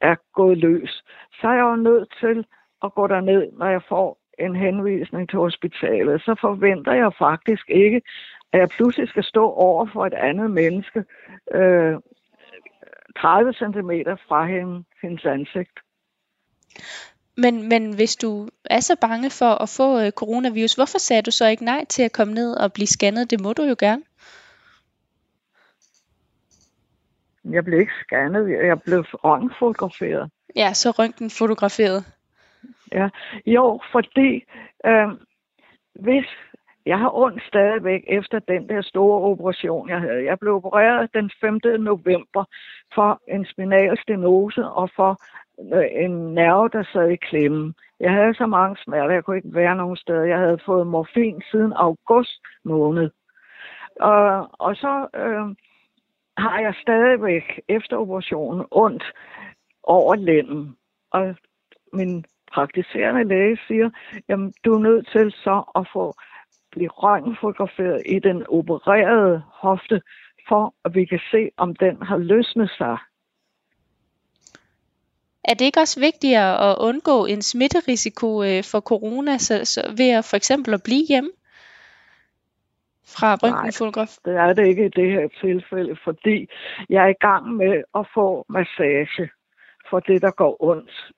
[0.00, 1.04] er gået løs,
[1.40, 2.46] så er jeg jo nødt til
[2.84, 6.20] at gå derned, når jeg får en henvisning til hospitalet.
[6.20, 8.02] Så forventer jeg faktisk ikke,
[8.52, 11.04] at jeg pludselig skal stå over for et andet menneske
[11.54, 11.96] øh,
[13.18, 13.90] 30 cm
[14.28, 15.80] fra hende, hendes ansigt.
[17.36, 21.30] Men, men hvis du er så bange for at få øh, coronavirus, hvorfor sagde du
[21.30, 23.30] så ikke nej til at komme ned og blive scannet?
[23.30, 24.02] Det må du jo gerne.
[27.50, 30.30] Jeg blev ikke scannet, jeg blev røntgenfotograferet.
[30.56, 32.04] Ja, så røntgen fotograferet.
[32.96, 33.08] Ja,
[33.46, 34.44] jo, fordi
[34.86, 35.08] øh,
[35.94, 36.26] hvis
[36.86, 40.24] jeg har ondt stadigvæk efter den der store operation, jeg havde.
[40.24, 41.60] Jeg blev opereret den 5.
[41.78, 42.44] november
[42.94, 45.20] for en spinal stenose og for
[45.74, 47.74] øh, en nerve, der sad i klemmen.
[48.00, 50.24] Jeg havde så mange smerter, jeg kunne ikke være nogen steder.
[50.24, 53.10] Jeg havde fået morfin siden august måned.
[54.00, 55.46] Og, og så øh,
[56.36, 59.04] har jeg stadigvæk efter operationen ondt
[59.82, 60.76] over lænden.
[61.10, 61.34] Og
[61.92, 62.24] min
[62.56, 63.88] praktiserende læge siger,
[64.28, 66.04] jamen du er nødt til så at få
[66.72, 70.02] blive røntgenfotograferet i den opererede hofte,
[70.48, 72.96] for at vi kan se, om den har løsnet sig.
[75.48, 80.10] Er det ikke også vigtigere at undgå en smitterisiko øh, for corona så, så ved
[80.10, 81.30] at for eksempel at blive hjemme
[83.16, 84.12] fra røntgenfotograf?
[84.26, 86.48] Nej, det er det ikke i det her tilfælde, fordi
[86.88, 89.30] jeg er i gang med at få massage
[89.90, 91.12] for det, der går ondt.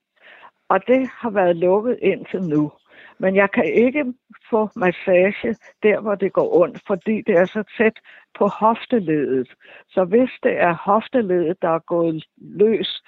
[0.68, 2.72] Og det har været lukket indtil nu.
[3.18, 4.04] Men jeg kan ikke
[4.50, 7.98] få massage der, hvor det går ondt, fordi det er så tæt
[8.38, 9.48] på hofteledet.
[9.88, 13.02] Så hvis det er hofteledet, der er gået løs,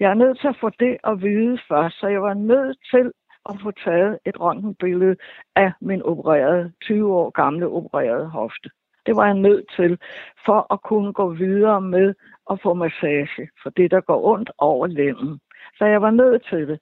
[0.00, 3.12] jeg er nødt til at få det at vide først, så jeg var nødt til
[3.48, 5.16] at få taget et røntgenbillede
[5.56, 8.70] af min opererede, 20 år gamle opererede hofte.
[9.06, 9.98] Det var jeg nødt til,
[10.46, 12.14] for at kunne gå videre med
[12.50, 15.40] at få massage, for det, der går ondt over lænden.
[15.78, 16.80] Så jeg var nødt til det.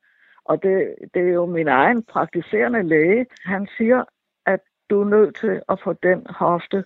[0.49, 3.27] Og det, det er jo min egen praktiserende læge.
[3.45, 4.05] Han siger,
[4.47, 6.85] at du er nødt til at få den hofte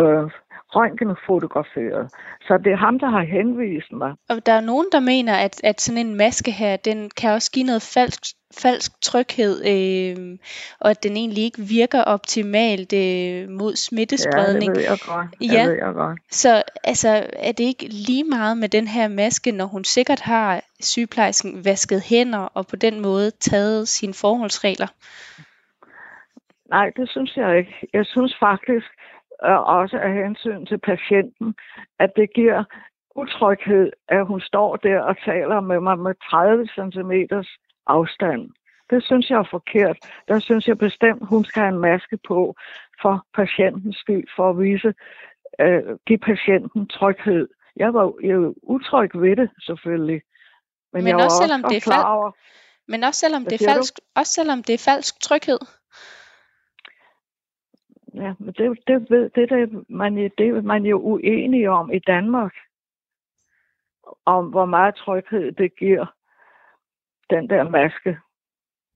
[0.00, 0.30] øh,
[0.74, 2.10] røntgenfotograferet.
[2.46, 4.14] Så det er ham, der har henvist mig.
[4.28, 7.50] Og der er nogen, der mener, at, at sådan en maske her, den kan også
[7.50, 8.20] give noget falsk,
[8.62, 10.38] falsk tryghed, øh,
[10.80, 14.76] og at den egentlig ikke virker optimalt øh, mod smittespredning.
[14.76, 15.26] Ja, det ved jeg godt.
[15.40, 16.18] Ja, det ved jeg godt.
[16.30, 20.60] så altså, er det ikke lige meget med den her maske, når hun sikkert har
[20.80, 24.86] sygeplejersken vasket hænder og på den måde taget sine forholdsregler?
[26.70, 27.88] Nej, det synes jeg ikke.
[27.92, 28.86] Jeg synes faktisk,
[29.46, 31.54] øh, også af hensyn til patienten,
[31.98, 32.64] at det giver
[33.16, 37.12] utryghed, at hun står der og taler med mig med 30 cm
[37.86, 38.50] afstand.
[38.90, 39.96] Det synes jeg er forkert.
[40.28, 42.54] Der synes jeg bestemt, hun skal have en maske på
[43.02, 44.94] for patientens skyld, for at vise,
[45.60, 47.48] øh, give patienten tryghed.
[47.76, 50.22] Jeg var jo utryg ved det, selvfølgelig.
[50.92, 52.30] Men, Men, jeg også, var selvom det er fal- over,
[52.88, 55.58] Men også selvom, det er falsk, også selvom det er falsk tryghed.
[58.14, 61.98] Ja, men det, det, ved, det, det, man, det er man jo uenige om i
[61.98, 62.54] Danmark.
[64.24, 66.06] Om hvor meget tryghed det giver
[67.30, 68.18] den der maske.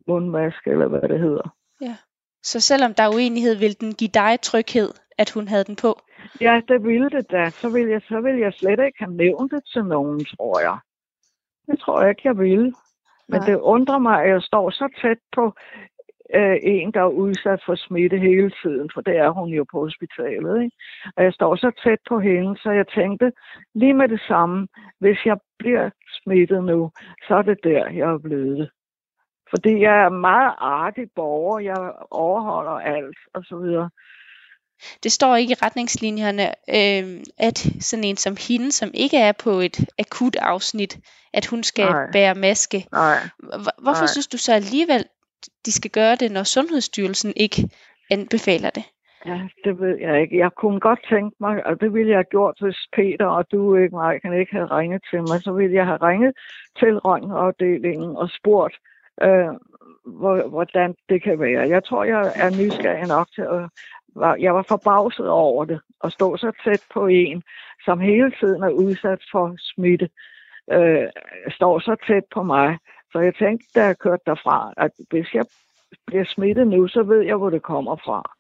[0.07, 1.55] Mundmaske, eller hvad det hedder.
[1.81, 1.97] Ja.
[2.43, 6.01] Så selvom der er uenighed, vil den give dig tryghed, at hun havde den på?
[6.41, 7.51] Ja, det ville det da.
[7.51, 10.79] Så ville jeg, så ville jeg slet ikke have nævnt det til nogen, tror jeg.
[11.67, 12.75] Det tror jeg ikke, jeg ville.
[13.29, 13.47] Men Nej.
[13.47, 15.55] det undrer mig, at jeg står så tæt på
[16.35, 19.79] øh, en, der er udsat for smitte hele tiden, for det er hun jo på
[19.81, 20.63] hospitalet.
[20.65, 20.77] Ikke?
[21.17, 23.33] Og jeg står så tæt på hende, så jeg tænkte
[23.75, 24.69] lige med det samme,
[25.01, 25.91] hvis jeg bliver
[26.23, 26.91] smittet nu,
[27.29, 28.69] så er det der, jeg er blevet det.
[29.51, 33.91] Fordi jeg er meget artig borger, jeg overholder alt og så videre.
[35.03, 36.47] Det står ikke i retningslinjerne,
[36.79, 40.99] øh, at sådan en som hende, som ikke er på et akut afsnit,
[41.33, 42.11] at hun skal Nej.
[42.13, 42.87] bære maske.
[42.93, 43.17] Nej.
[43.39, 44.13] Hvor- Hvorfor Nej.
[44.15, 45.05] synes du så alligevel,
[45.67, 47.69] de skal gøre det, når Sundhedsstyrelsen ikke
[48.11, 48.85] anbefaler det?
[49.27, 50.39] Ja, det ved jeg ikke.
[50.39, 53.77] Jeg kunne godt tænke mig, og det ville jeg have gjort, hvis Peter og du
[53.77, 56.33] ikke mig kan ikke have ringet til mig, så ville jeg have ringet
[56.79, 58.75] til røntgenafdelingen og spurgt,
[59.23, 59.53] øh,
[60.05, 61.69] hvor, hvordan det kan være.
[61.69, 63.69] Jeg tror, jeg er nysgerrig nok til at...
[64.41, 67.43] Jeg var forbavset over det, at stå så tæt på en,
[67.85, 70.09] som hele tiden er udsat for smitte,
[70.73, 71.09] øh,
[71.51, 72.79] står så tæt på mig.
[73.15, 75.45] Så jeg tænkte, da jeg kørte derfra, at hvis jeg
[76.07, 78.31] bliver smittet nu, så ved jeg, hvor det kommer fra.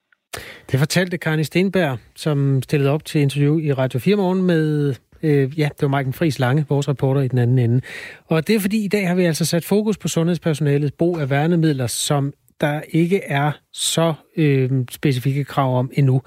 [0.70, 5.58] Det fortalte Karin Stenberg, som stillede op til interview i Radio 4 morgen med Øh,
[5.58, 7.80] ja, det var Marken Friis Lange, vores reporter i den anden ende.
[8.26, 11.30] Og det er fordi, i dag har vi altså sat fokus på sundhedspersonalets brug af
[11.30, 16.22] værnemidler, som der ikke er så øh, specifikke krav om endnu.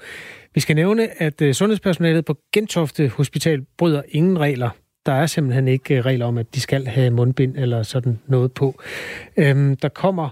[0.54, 4.70] Vi skal nævne, at øh, sundhedspersonalet på Gentofte Hospital bryder ingen regler.
[5.06, 8.52] Der er simpelthen ikke øh, regler om, at de skal have mundbind eller sådan noget
[8.52, 8.80] på.
[9.36, 10.28] Øhm, der kommer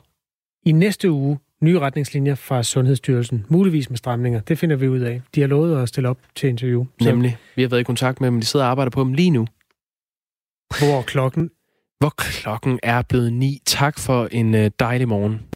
[0.67, 4.41] i næste uge nye retningslinjer fra Sundhedsstyrelsen, muligvis med stramninger.
[4.41, 5.23] Det finder vi ud af.
[5.35, 6.87] De har lovet at stille op til interview.
[7.01, 7.11] Så...
[7.11, 7.37] Nemlig.
[7.57, 9.47] Vi har været i kontakt med dem, de sidder og arbejder på dem lige nu.
[10.79, 11.51] Hvor klokken?
[11.99, 13.59] Hvor klokken er blevet ni.
[13.67, 15.47] Tak for en øh, dejlig morgen.